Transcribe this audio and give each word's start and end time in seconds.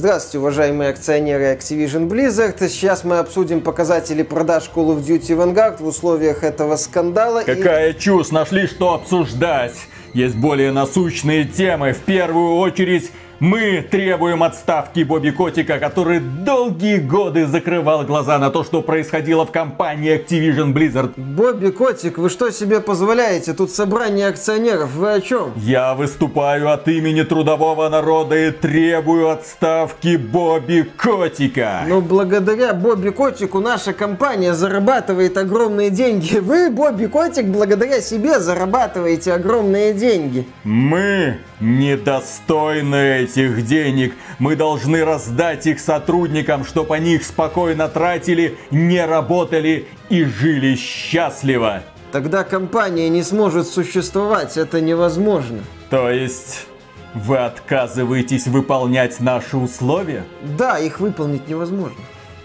Здравствуйте, 0.00 0.38
уважаемые 0.38 0.88
акционеры 0.88 1.54
Activision 1.54 2.08
Blizzard. 2.08 2.56
Сейчас 2.70 3.04
мы 3.04 3.18
обсудим 3.18 3.60
показатели 3.60 4.22
продаж 4.22 4.70
Call 4.74 4.96
of 4.96 5.04
Duty 5.04 5.36
Vanguard 5.36 5.82
в 5.82 5.86
условиях 5.86 6.42
этого 6.42 6.76
скандала. 6.76 7.42
Какая 7.42 7.90
и... 7.90 7.98
чушь, 7.98 8.30
нашли 8.30 8.66
что 8.66 8.94
обсуждать. 8.94 9.74
Есть 10.14 10.36
более 10.36 10.72
насущные 10.72 11.44
темы. 11.44 11.92
В 11.92 11.98
первую 11.98 12.54
очередь 12.54 13.10
мы 13.40 13.82
требуем 13.90 14.42
отставки 14.42 15.02
Бобби 15.02 15.30
Котика, 15.30 15.78
который 15.78 16.20
долгие 16.20 16.98
годы 16.98 17.46
закрывал 17.46 18.04
глаза 18.04 18.38
на 18.38 18.50
то, 18.50 18.64
что 18.64 18.82
происходило 18.82 19.46
в 19.46 19.50
компании 19.50 20.14
Activision 20.14 20.74
Blizzard. 20.74 21.12
Бобби 21.16 21.70
Котик, 21.70 22.18
вы 22.18 22.28
что 22.28 22.50
себе 22.50 22.80
позволяете? 22.80 23.54
Тут 23.54 23.70
собрание 23.70 24.28
акционеров, 24.28 24.92
вы 24.92 25.14
о 25.14 25.20
чем? 25.22 25.52
Я 25.56 25.94
выступаю 25.94 26.70
от 26.70 26.86
имени 26.88 27.22
трудового 27.22 27.88
народа 27.88 28.36
и 28.36 28.50
требую 28.50 29.30
отставки 29.30 30.16
Бобби 30.16 30.82
Котика. 30.82 31.84
Но 31.88 32.02
благодаря 32.02 32.74
Бобби 32.74 33.08
Котику 33.08 33.60
наша 33.60 33.94
компания 33.94 34.52
зарабатывает 34.52 35.38
огромные 35.38 35.88
деньги. 35.88 36.36
Вы, 36.36 36.70
Бобби 36.70 37.06
Котик, 37.06 37.46
благодаря 37.46 38.02
себе 38.02 38.38
зарабатываете 38.38 39.32
огромные 39.32 39.94
деньги. 39.94 40.46
Мы 40.62 41.38
недостойны 41.60 43.26
этих 43.36 43.64
денег. 43.66 44.14
Мы 44.38 44.56
должны 44.56 45.04
раздать 45.04 45.66
их 45.66 45.80
сотрудникам, 45.80 46.64
чтобы 46.64 46.96
они 46.96 47.14
их 47.14 47.24
спокойно 47.24 47.88
тратили, 47.88 48.56
не 48.70 49.04
работали 49.04 49.86
и 50.08 50.24
жили 50.24 50.76
счастливо. 50.76 51.82
Тогда 52.12 52.42
компания 52.42 53.08
не 53.08 53.22
сможет 53.22 53.68
существовать, 53.68 54.56
это 54.56 54.80
невозможно. 54.80 55.60
То 55.90 56.10
есть 56.10 56.66
вы 57.14 57.38
отказываетесь 57.38 58.46
выполнять 58.46 59.20
наши 59.20 59.56
условия? 59.56 60.24
Да, 60.58 60.78
их 60.78 61.00
выполнить 61.00 61.48
невозможно. 61.48 61.98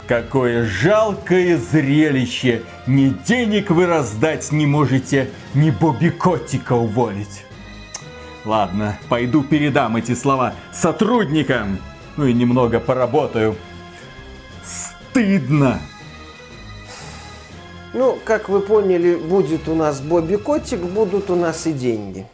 Какое 0.08 0.66
жалкое 0.66 1.58
зрелище! 1.58 2.62
Ни 2.86 3.10
денег 3.28 3.72
вы 3.72 3.88
раздать 3.88 4.52
не 4.52 4.68
можете, 4.68 5.30
ни 5.56 5.72
Бобби 5.72 6.10
Котика 6.10 6.74
уволить. 6.74 7.45
Ладно, 8.46 9.00
пойду 9.10 9.44
передам 9.44 9.96
эти 9.96 10.14
слова 10.14 10.54
сотрудникам. 10.72 11.80
Ну 12.16 12.26
и 12.26 12.34
немного 12.34 12.80
поработаю. 12.80 13.56
Стыдно. 14.64 15.80
Ну, 17.94 18.20
как 18.24 18.50
вы 18.50 18.60
поняли, 18.60 19.16
будет 19.16 19.68
у 19.68 19.74
нас 19.74 20.02
Бобби 20.02 20.36
Котик, 20.36 20.80
будут 20.80 21.30
у 21.30 21.36
нас 21.36 21.66
и 21.66 21.74
деньги. 21.74 22.28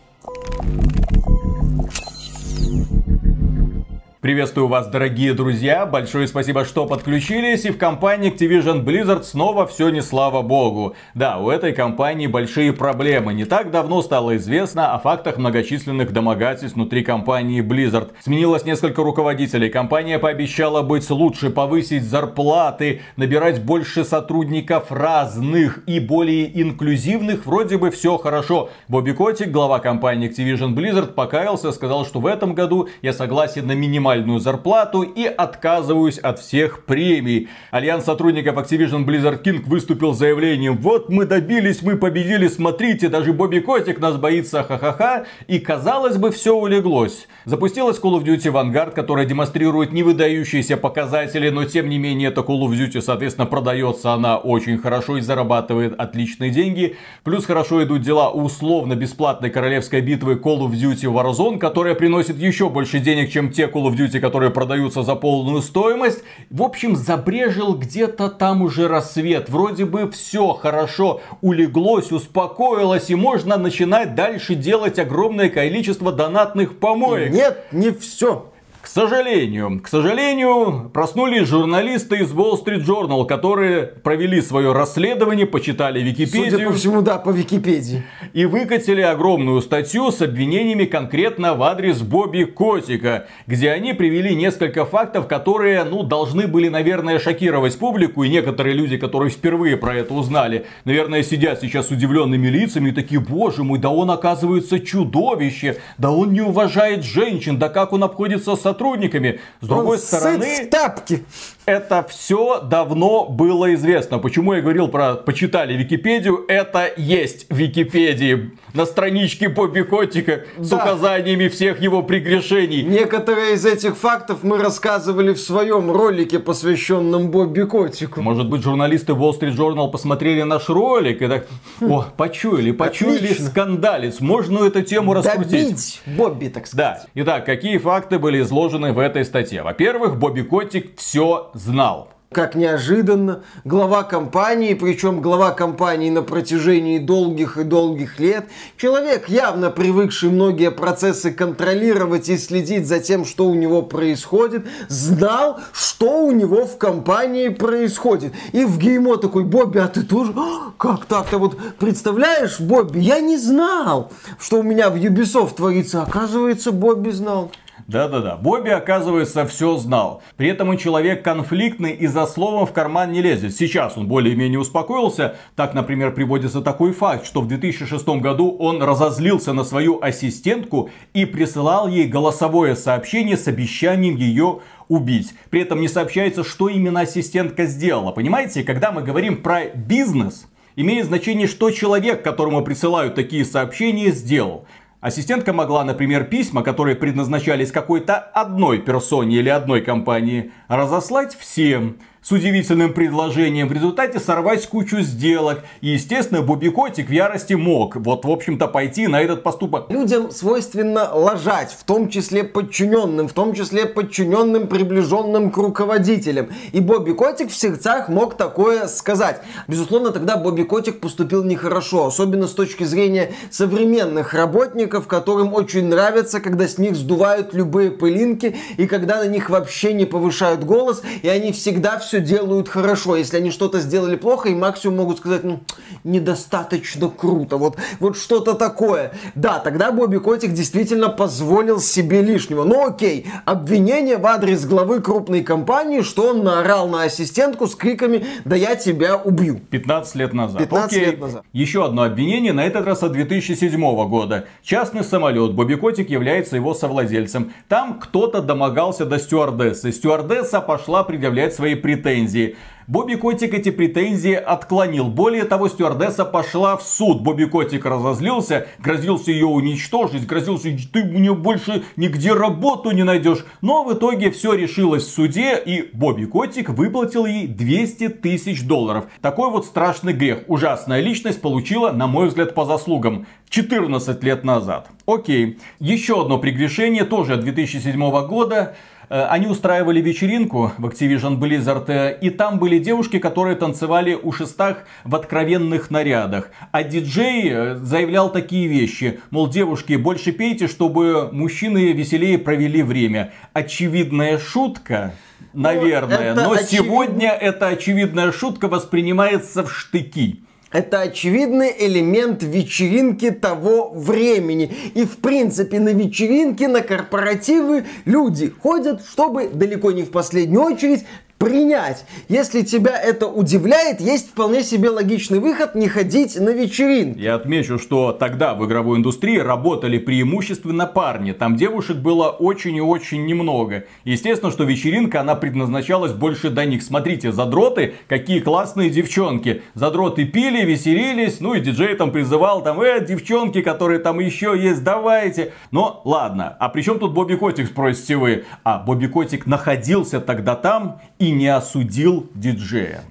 Приветствую 4.22 4.68
вас, 4.68 4.88
дорогие 4.88 5.34
друзья. 5.34 5.88
Большое 5.88 6.28
спасибо, 6.28 6.64
что 6.64 6.86
подключились. 6.86 7.66
И 7.66 7.72
в 7.72 7.80
компании 7.80 8.32
Activision 8.32 8.84
Blizzard 8.84 9.24
снова 9.24 9.66
все 9.66 9.90
не 9.90 10.02
слава 10.02 10.44
богу. 10.44 10.96
Да, 11.16 11.40
у 11.40 11.50
этой 11.50 11.74
компании 11.74 12.28
большие 12.28 12.72
проблемы. 12.72 13.34
Не 13.34 13.46
так 13.46 13.72
давно 13.72 14.04
стало 14.04 14.38
известно 14.38 14.94
о 14.94 15.00
фактах 15.00 15.38
многочисленных 15.40 16.14
домогательств 16.14 16.76
внутри 16.76 17.04
компании 17.04 17.64
Blizzard. 17.64 18.12
Сменилось 18.20 18.64
несколько 18.64 19.02
руководителей. 19.02 19.72
Компания 19.72 20.20
пообещала 20.20 20.84
быть 20.84 21.10
лучше, 21.10 21.50
повысить 21.50 22.04
зарплаты, 22.04 23.02
набирать 23.18 23.64
больше 23.64 24.06
сотрудников 24.06 24.92
разных 24.92 25.80
и 25.88 26.00
более 26.00 26.62
инклюзивных. 26.62 27.48
Вроде 27.48 27.80
бы 27.80 27.90
все 27.90 28.20
хорошо. 28.20 28.70
Бобби 28.88 29.14
Котик, 29.14 29.50
глава 29.50 29.80
компании 29.80 30.30
Activision 30.30 30.76
Blizzard, 30.76 31.14
покаялся, 31.14 31.72
сказал, 31.72 32.06
что 32.06 32.20
в 32.20 32.28
этом 32.28 32.54
году 32.54 32.88
я 33.02 33.14
согласен 33.14 33.66
на 33.66 33.72
минимальный 33.72 34.11
минимальную 34.12 34.40
зарплату 34.40 35.04
и 35.04 35.26
отказываюсь 35.26 36.18
от 36.18 36.40
всех 36.40 36.86
премий. 36.86 37.48
Альянс 37.72 38.06
сотрудников 38.06 38.58
Activision 38.58 39.06
Blizzard 39.06 39.44
King 39.44 39.62
выступил 39.66 40.14
с 40.14 40.18
заявлением, 40.18 40.78
вот 40.78 41.10
мы 41.10 41.26
добились, 41.26 41.82
мы 41.82 41.96
победили, 41.98 42.48
смотрите, 42.48 43.10
даже 43.10 43.34
Бобби 43.34 43.60
Котик 43.60 44.00
нас 44.00 44.18
боится, 44.18 44.64
ха-ха-ха. 44.64 45.26
И 45.48 45.60
казалось 45.60 46.18
бы, 46.18 46.32
все 46.32 46.56
улеглось. 46.56 47.28
Запустилась 47.46 48.00
Call 48.00 48.20
of 48.20 48.24
Duty 48.24 48.52
Vanguard, 48.52 48.92
которая 48.92 49.26
демонстрирует 49.26 49.94
невыдающиеся 49.94 50.78
показатели, 50.78 51.50
но 51.50 51.66
тем 51.66 51.90
не 51.90 51.98
менее 51.98 52.30
эта 52.30 52.42
Call 52.42 52.62
of 52.62 52.72
Duty, 52.72 53.02
соответственно, 53.02 53.46
продается 53.46 54.14
она 54.14 54.38
очень 54.38 54.78
хорошо 54.78 55.18
и 55.18 55.22
зарабатывает 55.22 56.00
отличные 56.00 56.52
деньги. 56.52 56.98
Плюс 57.24 57.46
хорошо 57.46 57.84
идут 57.84 58.02
дела 58.02 58.30
условно-бесплатной 58.30 59.50
королевской 59.50 60.02
битвы 60.02 60.34
Call 60.34 60.60
of 60.60 60.72
Duty 60.72 61.06
Warzone, 61.12 61.58
которая 61.58 61.96
приносит 61.96 62.38
еще 62.38 62.70
больше 62.70 63.00
денег, 63.00 63.32
чем 63.32 63.52
те 63.52 63.64
Call 63.64 63.90
of 63.90 63.96
Duty 63.96 64.01
Duty, 64.02 64.20
которые 64.20 64.52
продаются 64.52 65.04
за 65.04 65.16
полную 65.16 65.62
стоимость. 65.62 66.24
В 66.50 66.64
общем, 66.64 66.96
забрежил 66.96 67.76
где-то 67.76 68.30
там 68.30 68.62
уже 68.62 68.88
рассвет. 68.88 69.50
Вроде 69.50 69.86
бы 69.86 70.10
все 70.12 70.54
хорошо 70.54 71.22
улеглось, 71.42 72.12
успокоилось, 72.12 73.10
и 73.10 73.16
можно 73.16 73.58
начинать 73.58 74.16
дальше 74.16 74.56
делать 74.56 75.00
огромное 75.00 75.50
количество 75.50 76.12
донатных 76.12 76.80
помоек. 76.80 77.32
Нет, 77.32 77.66
не 77.72 77.92
все. 77.92 78.52
К 78.82 78.88
сожалению, 78.88 79.80
к 79.80 79.88
сожалению, 79.88 80.90
проснулись 80.92 81.48
журналисты 81.48 82.18
из 82.18 82.32
Wall 82.34 82.54
Street 82.54 82.84
Journal, 82.84 83.28
которые 83.28 83.84
провели 83.84 84.42
свое 84.42 84.74
расследование, 84.74 85.46
почитали 85.46 86.00
Википедию. 86.02 86.52
Судя 86.52 86.66
по 86.66 86.74
всему, 86.74 87.02
да, 87.04 87.20
по 87.20 87.30
Википедии. 87.30 88.04
И 88.34 88.46
выкатили 88.46 89.02
огромную 89.02 89.62
статью 89.62 90.12
с 90.12 90.22
обвинениями 90.24 90.86
конкретно 90.86 91.54
в 91.54 91.62
адрес 91.62 92.02
Бобби 92.02 92.44
Котика, 92.44 93.28
где 93.46 93.70
они 93.70 93.94
привели 93.94 94.36
несколько 94.36 94.84
фактов, 94.86 95.28
которые, 95.28 95.84
ну, 95.84 96.02
должны 96.02 96.48
были, 96.48 96.68
наверное, 96.68 97.20
шокировать 97.20 97.78
публику. 97.78 98.24
И 98.24 98.30
некоторые 98.30 98.74
люди, 98.74 98.98
которые 98.98 99.30
впервые 99.30 99.78
про 99.78 99.96
это 99.96 100.16
узнали, 100.16 100.66
наверное, 100.86 101.22
сидят 101.22 101.62
сейчас 101.62 101.90
с 101.90 101.92
удивленными 101.92 102.48
лицами 102.48 102.90
и 102.90 102.94
такие, 102.94 103.22
боже 103.22 103.64
мой, 103.64 103.78
да 103.78 103.92
он 103.92 104.10
оказывается 104.10 104.80
чудовище, 104.80 105.78
да 106.00 106.12
он 106.12 106.34
не 106.34 106.42
уважает 106.42 107.04
женщин, 107.04 107.60
да 107.60 107.70
как 107.70 107.94
он 107.94 108.04
обходится 108.04 108.56
с 108.56 108.71
сотрудниками. 108.72 109.40
С 109.62 109.68
другой 109.68 109.98
Он 109.98 110.02
стороны... 110.02 110.66
тапки. 110.68 111.26
Это 111.66 112.06
все 112.10 112.60
давно 112.62 113.26
было 113.26 113.74
известно. 113.76 114.18
Почему 114.18 114.54
я 114.54 114.62
говорил 114.62 114.88
про 114.88 115.16
почитали 115.16 115.74
Википедию? 115.74 116.44
Это 116.48 116.92
есть 116.98 117.46
в 117.50 117.56
Википедии. 117.56 118.52
На 118.74 118.86
страничке 118.86 119.50
Бобби 119.50 119.82
Котика 119.82 120.46
да. 120.58 120.64
с 120.64 120.74
указаниями 120.74 121.48
всех 121.48 121.82
его 121.82 122.04
прегрешений. 122.04 122.82
Некоторые 122.84 123.54
из 123.54 123.66
этих 123.66 123.98
фактов 123.98 124.40
мы 124.44 124.58
рассказывали 124.58 125.34
в 125.34 125.40
своем 125.40 125.92
ролике, 125.92 126.40
посвященном 126.40 127.30
Бобби 127.30 127.64
Котику. 127.64 128.22
Может 128.22 128.50
быть, 128.50 128.64
журналисты 128.64 129.14
Wall 129.14 129.40
Street 129.40 129.56
Journal 129.56 129.92
посмотрели 129.92 130.44
наш 130.44 130.70
ролик 130.70 131.22
и 131.22 131.28
так, 131.28 131.48
о, 131.82 132.06
почуяли, 132.18 132.72
почуяли 132.72 133.26
Отлично. 133.26 133.46
скандалец. 133.48 134.20
Можно 134.20 134.66
эту 134.66 134.82
тему 134.82 135.14
раскрутить. 135.14 135.52
Добить 135.52 136.02
Бобби, 136.06 136.48
так 136.48 136.68
сказать. 136.68 136.82
Да. 136.82 137.06
Итак, 137.14 137.46
какие 137.46 137.78
факты 137.78 138.18
были 138.18 138.42
изложены 138.42 138.72
изложены 138.72 138.94
в 138.94 139.00
этой 139.00 139.26
статье. 139.26 139.64
Во-первых, 139.64 140.18
Бобби 140.18 140.42
Котик 140.42 140.98
все 140.98 141.51
знал. 141.54 142.12
Как 142.34 142.56
неожиданно, 142.56 143.44
глава 143.66 144.04
компании, 144.04 144.74
причем 144.74 145.20
глава 145.20 145.52
компании 145.52 146.10
на 146.10 146.22
протяжении 146.22 146.98
долгих 146.98 147.58
и 147.58 147.66
долгих 147.66 148.22
лет, 148.22 148.46
человек, 148.78 149.28
явно 149.28 149.70
привыкший 149.70 150.30
многие 150.30 150.72
процессы 150.72 151.32
контролировать 151.32 152.30
и 152.30 152.38
следить 152.38 152.88
за 152.88 153.02
тем, 153.02 153.26
что 153.26 153.48
у 153.48 153.54
него 153.54 153.82
происходит, 153.82 154.66
знал, 154.88 155.60
что 155.74 156.24
у 156.24 156.32
него 156.32 156.66
в 156.66 156.78
компании 156.78 157.50
происходит. 157.50 158.32
И 158.54 158.64
в 158.64 158.78
геймо 158.78 159.18
такой, 159.18 159.44
Бобби, 159.44 159.80
а 159.80 159.90
ты 159.90 160.04
тоже? 160.04 160.32
«А, 160.38 160.72
как 160.78 161.08
так-то? 161.08 161.38
Вот 161.38 161.58
представляешь, 161.80 162.62
Бобби, 162.62 163.00
я 163.00 163.20
не 163.20 163.36
знал, 163.36 164.10
что 164.40 164.60
у 164.60 164.64
меня 164.64 164.90
в 164.90 164.96
Ubisoft 164.96 165.56
творится. 165.56 166.04
Оказывается, 166.04 166.72
Бобби 166.72 167.10
знал. 167.10 167.52
Да-да-да, 167.92 168.38
Бобби, 168.38 168.70
оказывается, 168.70 169.46
все 169.46 169.76
знал. 169.76 170.24
При 170.38 170.48
этом 170.48 170.70
он 170.70 170.78
человек 170.78 171.26
конфликтный 171.26 171.92
и 171.92 172.08
за 172.08 172.26
словом 172.26 172.66
в 172.66 172.72
карман 172.72 173.12
не 173.12 173.22
лезет. 173.22 173.54
Сейчас 173.54 173.98
он 173.98 174.08
более-менее 174.08 174.60
успокоился. 174.60 175.36
Так, 175.58 175.74
например, 175.74 176.14
приводится 176.14 176.62
такой 176.62 176.94
факт, 176.94 177.26
что 177.26 177.42
в 177.42 177.50
2006 177.50 178.08
году 178.22 178.56
он 178.58 178.82
разозлился 178.82 179.52
на 179.52 179.66
свою 179.66 180.00
ассистентку 180.02 180.90
и 181.14 181.26
присылал 181.26 181.90
ей 181.90 182.08
голосовое 182.08 182.78
сообщение 182.78 183.36
с 183.36 183.50
обещанием 183.50 184.16
ее 184.16 184.62
убить. 184.88 185.34
При 185.50 185.60
этом 185.60 185.82
не 185.82 185.90
сообщается, 185.90 186.46
что 186.46 186.70
именно 186.70 187.02
ассистентка 187.02 187.66
сделала. 187.66 188.14
Понимаете, 188.14 188.64
когда 188.64 188.94
мы 188.94 189.02
говорим 189.02 189.42
про 189.42 189.66
бизнес, 189.66 190.48
имеет 190.78 191.08
значение, 191.08 191.48
что 191.48 191.72
человек, 191.72 192.24
которому 192.24 192.64
присылают 192.64 193.16
такие 193.16 193.44
сообщения, 193.44 194.12
сделал. 194.12 194.66
Ассистентка 195.02 195.52
могла, 195.52 195.84
например, 195.84 196.26
письма, 196.26 196.62
которые 196.62 196.96
предназначались 196.96 197.72
какой-то 197.72 198.18
одной 198.18 198.78
персоне 198.78 199.38
или 199.38 199.50
одной 199.50 199.82
компании, 199.82 200.52
разослать 200.68 201.36
всем. 201.36 201.98
С 202.24 202.32
удивительным 202.32 202.94
предложением, 202.94 203.68
в 203.68 203.72
результате 203.72 204.20
сорвать 204.20 204.68
кучу 204.68 205.02
сделок. 205.02 205.64
И, 205.82 205.90
естественно, 205.90 206.44
Бобби 206.44 206.70
Котик 206.70 207.10
в 207.10 207.12
ярости 207.12 207.56
мог, 207.56 207.96
вот, 207.96 208.26
в 208.26 208.30
общем-то, 208.30 208.68
пойти 208.68 209.08
на 209.08 209.20
этот 209.22 209.42
поступок. 209.42 209.90
Людям 209.90 210.30
свойственно 210.30 211.10
лажать, 211.12 211.72
в 211.72 211.84
том 211.84 212.10
числе 212.10 212.44
подчиненным, 212.44 213.28
в 213.28 213.34
том 213.34 213.56
числе 213.56 213.88
подчиненным, 213.88 214.68
приближенным 214.68 215.50
к 215.50 215.58
руководителям. 215.58 216.50
И 216.74 216.80
Бобби 216.80 217.14
Котик 217.14 217.50
в 217.50 217.56
сердцах 217.56 218.08
мог 218.08 218.38
такое 218.38 218.86
сказать. 218.86 219.42
Безусловно, 219.68 220.12
тогда 220.12 220.38
Бобби 220.38 220.62
Котик 220.62 221.00
поступил 221.00 221.44
нехорошо, 221.44 222.06
особенно 222.06 222.48
с 222.48 222.54
точки 222.54 222.84
зрения 222.84 223.32
современных 223.50 224.36
работников, 224.36 225.08
которым 225.08 225.56
очень 225.56 225.88
нравится, 225.88 226.40
когда 226.40 226.68
с 226.68 226.78
них 226.78 226.96
сдувают 226.96 227.56
любые 227.56 227.90
пылинки 227.90 228.56
и 228.78 228.86
когда 228.86 229.24
на 229.24 229.28
них 229.28 229.50
вообще 229.50 229.94
не 229.94 230.06
повышают 230.06 230.64
голос, 230.64 231.02
и 231.24 231.28
они 231.28 231.52
всегда 231.52 231.98
все 231.98 232.11
все 232.12 232.20
делают 232.20 232.68
хорошо. 232.68 233.16
Если 233.16 233.38
они 233.38 233.52
что-то 233.52 233.80
сделали 233.80 234.18
плохо, 234.18 234.50
и 234.50 234.54
максимум 234.54 234.98
могут 234.98 235.20
сказать, 235.20 235.46
ну, 235.46 235.62
недостаточно 236.04 237.08
круто. 237.08 237.56
Вот, 237.56 237.78
вот 238.02 238.18
что-то 238.18 238.54
такое. 238.54 239.14
Да, 239.34 239.60
тогда 239.60 239.94
Бобби 239.94 240.18
Котик 240.18 240.52
действительно 240.52 241.08
позволил 241.08 241.80
себе 241.80 242.22
лишнего. 242.22 242.66
Ну 242.66 242.86
окей, 242.86 243.28
обвинение 243.46 244.18
в 244.18 244.28
адрес 244.28 244.66
главы 244.66 245.00
крупной 245.00 245.42
компании, 245.42 246.02
что 246.02 246.32
он 246.32 246.44
наорал 246.44 246.90
на 246.90 247.04
ассистентку 247.04 247.66
с 247.66 247.76
криками 247.76 248.26
«Да 248.44 248.58
я 248.58 248.76
тебя 248.76 249.16
убью». 249.16 249.62
15 249.70 250.16
лет 250.16 250.34
назад. 250.34 250.58
15 250.58 250.92
окей. 250.92 251.06
лет 251.06 251.22
назад. 251.22 251.46
Еще 251.54 251.86
одно 251.86 252.04
обвинение, 252.04 252.52
на 252.52 252.66
этот 252.66 252.86
раз 252.86 253.04
от 253.04 253.14
2007 253.14 253.80
года. 254.10 254.48
Частный 254.64 255.06
самолет. 255.06 255.54
Бобби 255.54 255.76
Котик 255.76 256.10
является 256.10 256.58
его 256.58 256.74
совладельцем. 256.74 257.54
Там 257.70 258.02
кто-то 258.02 258.42
домогался 258.42 259.06
до 259.06 259.18
стюардессы. 259.18 259.94
Стюардесса 259.94 260.60
пошла 260.60 261.06
предъявлять 261.06 261.56
свои 261.56 261.76
претензии 261.76 262.01
претензии. 262.02 262.56
Бобби 262.88 263.14
Котик 263.14 263.54
эти 263.54 263.70
претензии 263.72 264.34
отклонил. 264.34 265.08
Более 265.08 265.46
того, 265.46 265.70
стюардесса 265.70 266.26
пошла 266.26 266.76
в 266.76 266.84
суд. 266.84 267.22
Бобби 267.22 267.46
Котик 267.46 267.86
разозлился, 267.86 268.68
грозился 268.80 269.32
ее 269.32 269.46
уничтожить, 269.46 270.28
грозился, 270.28 270.70
ты 270.92 271.06
мне 271.06 271.34
больше 271.34 271.84
нигде 271.96 272.34
работу 272.34 272.92
не 272.92 273.04
найдешь. 273.04 273.46
Но 273.62 273.84
в 273.84 273.94
итоге 273.94 274.30
все 274.32 274.56
решилось 274.56 275.04
в 275.04 275.14
суде, 275.14 275.58
и 275.58 275.90
Бобби 275.94 276.26
Котик 276.26 276.70
выплатил 276.70 277.26
ей 277.26 277.48
200 277.48 278.10
тысяч 278.10 278.64
долларов. 278.64 279.06
Такой 279.22 279.52
вот 279.52 279.66
страшный 279.66 280.14
грех. 280.14 280.40
Ужасная 280.48 281.00
личность 281.00 281.40
получила, 281.40 281.92
на 281.92 282.08
мой 282.08 282.28
взгляд, 282.28 282.54
по 282.56 282.66
заслугам. 282.66 283.26
14 283.50 284.24
лет 284.24 284.44
назад. 284.44 284.90
Окей. 285.06 285.60
Еще 285.80 286.22
одно 286.22 286.40
прегрешение, 286.40 287.06
тоже 287.06 287.36
от 287.36 287.42
2007 287.42 288.28
года. 288.28 288.76
Э, 289.12 289.26
они 289.26 289.48
устраивали 289.48 290.00
вечеринку 290.00 290.72
в 290.78 290.86
Activision 290.86 291.38
Blizzard, 291.38 292.18
и 292.22 292.30
там 292.30 292.60
были 292.60 292.80
девушки, 292.80 293.20
которые 293.20 293.58
танцевали 293.58 294.14
у 294.14 294.32
шестах 294.32 294.86
в 295.04 295.14
откровенных 295.16 295.92
нарядах. 295.92 296.50
А 296.72 296.84
диджей 296.84 297.50
э, 297.52 297.76
заявлял 297.76 298.32
такие 298.32 298.68
вещи, 298.68 299.20
мол, 299.30 299.50
девушки, 299.50 299.94
больше 299.98 300.32
пейте, 300.32 300.68
чтобы 300.68 301.30
мужчины 301.34 301.92
веселее 301.92 302.38
провели 302.38 302.82
время. 302.82 303.34
Очевидная 303.52 304.38
шутка, 304.38 305.14
наверное, 305.52 306.34
ну, 306.34 306.44
но 306.44 306.52
очевид... 306.54 306.70
сегодня 306.70 307.32
эта 307.32 307.68
очевидная 307.68 308.32
шутка 308.32 308.70
воспринимается 308.70 309.66
в 309.66 309.74
штыки. 309.74 310.46
Это 310.72 311.02
очевидный 311.02 311.74
элемент 311.78 312.44
вечеринки 312.44 313.32
того 313.32 313.90
времени. 313.90 314.74
И 314.94 315.04
в 315.04 315.18
принципе 315.18 315.80
на 315.80 315.90
вечеринки, 315.90 316.64
на 316.64 316.82
корпоративы 316.82 317.86
люди 318.06 318.50
ходят, 318.50 319.06
чтобы 319.06 319.50
далеко 319.50 319.92
не 319.92 320.04
в 320.04 320.12
последнюю 320.12 320.64
очередь 320.64 321.06
принять. 321.42 322.06
Если 322.30 322.62
тебя 322.62 322.96
это 322.96 323.26
удивляет, 323.26 324.00
есть 324.00 324.30
вполне 324.30 324.62
себе 324.62 324.90
логичный 324.90 325.40
выход 325.40 325.74
не 325.74 325.88
ходить 325.88 326.40
на 326.40 326.50
вечеринки. 326.50 327.20
Я 327.20 327.34
отмечу, 327.34 327.80
что 327.80 328.12
тогда 328.12 328.54
в 328.54 328.64
игровой 328.68 329.00
индустрии 329.00 329.40
работали 329.40 329.98
преимущественно 329.98 330.86
парни. 330.86 331.32
Там 331.32 331.56
девушек 331.56 331.98
было 331.98 332.30
очень 332.30 332.76
и 332.76 332.82
очень 332.82 333.26
немного. 333.26 333.86
Естественно, 334.04 334.52
что 334.52 334.66
вечеринка, 334.66 335.22
она 335.22 335.34
предназначалась 335.34 336.12
больше 336.12 336.52
до 336.52 336.64
них. 336.66 336.84
Смотрите, 336.84 337.32
задроты, 337.32 337.96
какие 338.08 338.40
классные 338.40 338.92
девчонки. 338.92 339.64
Задроты 339.74 340.26
пили, 340.26 340.64
веселились, 340.64 341.40
ну 341.40 341.56
и 341.56 341.60
диджей 341.60 341.96
там 341.96 342.12
призывал, 342.12 342.62
там, 342.62 342.80
э, 342.82 343.04
девчонки, 343.04 343.64
которые 343.64 344.00
там 344.00 344.20
еще 344.20 344.56
есть, 344.56 344.84
давайте. 344.84 345.54
Но 345.72 346.04
ладно, 346.06 346.56
а 346.60 346.70
при 346.70 346.84
чем 346.84 347.00
тут 347.00 347.14
Бобби 347.14 347.34
Котик, 347.34 347.66
спросите 347.66 348.18
вы? 348.18 348.44
А 348.64 348.78
Бобби 348.78 349.08
Котик 349.08 349.48
находился 349.48 350.22
тогда 350.22 350.56
там 350.56 351.02
и 351.18 351.31
не 351.32 351.48
осудил 351.48 352.30
диджея. 352.36 353.04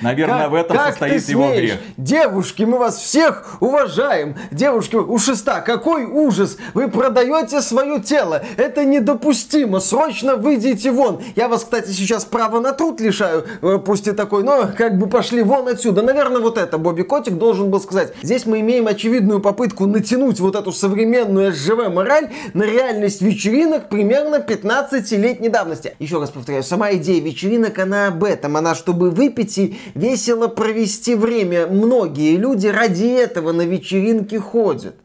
Наверное, 0.00 0.42
как, 0.42 0.50
в 0.50 0.54
этом 0.54 0.76
как 0.76 0.86
состоит 0.88 1.28
его 1.28 1.48
грех. 1.50 1.78
Девушки, 1.96 2.62
мы 2.62 2.78
вас 2.78 2.96
всех 2.96 3.56
уважаем. 3.60 4.36
Девушки, 4.50 4.96
у 4.96 5.18
шеста, 5.18 5.60
какой 5.60 6.04
ужас. 6.04 6.56
Вы 6.74 6.88
продаете 6.88 7.60
свое 7.60 8.00
тело. 8.00 8.42
Это 8.56 8.84
недопустимо. 8.84 9.80
Срочно 9.80 10.36
выйдите 10.36 10.90
вон. 10.90 11.22
Я 11.36 11.48
вас, 11.48 11.64
кстати, 11.64 11.90
сейчас 11.90 12.24
право 12.24 12.60
на 12.60 12.72
труд 12.72 13.00
лишаю. 13.00 13.44
Э, 13.62 13.78
пусть 13.84 14.08
и 14.08 14.12
такой, 14.12 14.42
но 14.42 14.68
как 14.76 14.98
бы 14.98 15.06
пошли 15.08 15.42
вон 15.42 15.68
отсюда. 15.68 16.02
Наверное, 16.02 16.40
вот 16.40 16.58
это 16.58 16.78
Бобби 16.78 17.02
Котик 17.02 17.34
должен 17.34 17.70
был 17.70 17.80
сказать. 17.80 18.12
Здесь 18.22 18.46
мы 18.46 18.60
имеем 18.60 18.86
очевидную 18.86 19.40
попытку 19.40 19.86
натянуть 19.86 20.40
вот 20.40 20.56
эту 20.56 20.72
современную 20.72 21.52
СЖВ-мораль 21.52 22.30
на 22.54 22.62
реальность 22.62 23.22
вечеринок 23.22 23.88
примерно 23.88 24.36
15-летней 24.36 25.48
давности. 25.48 25.94
Еще 25.98 26.18
раз 26.18 26.30
повторяю, 26.30 26.62
сама 26.62 26.92
идея 26.94 27.20
вечеринок, 27.20 27.78
она 27.78 28.08
об 28.08 28.24
этом. 28.24 28.56
Она 28.56 28.74
чтобы 28.74 29.10
выпить 29.10 29.58
и 29.58 29.78
весело 29.94 30.48
провести 30.48 31.14
время. 31.14 31.66
Многие 31.66 32.36
люди 32.36 32.66
ради 32.66 33.06
этого 33.06 33.52
на 33.52 33.62
вечеринки 33.62 34.36
ходят. 34.36 34.96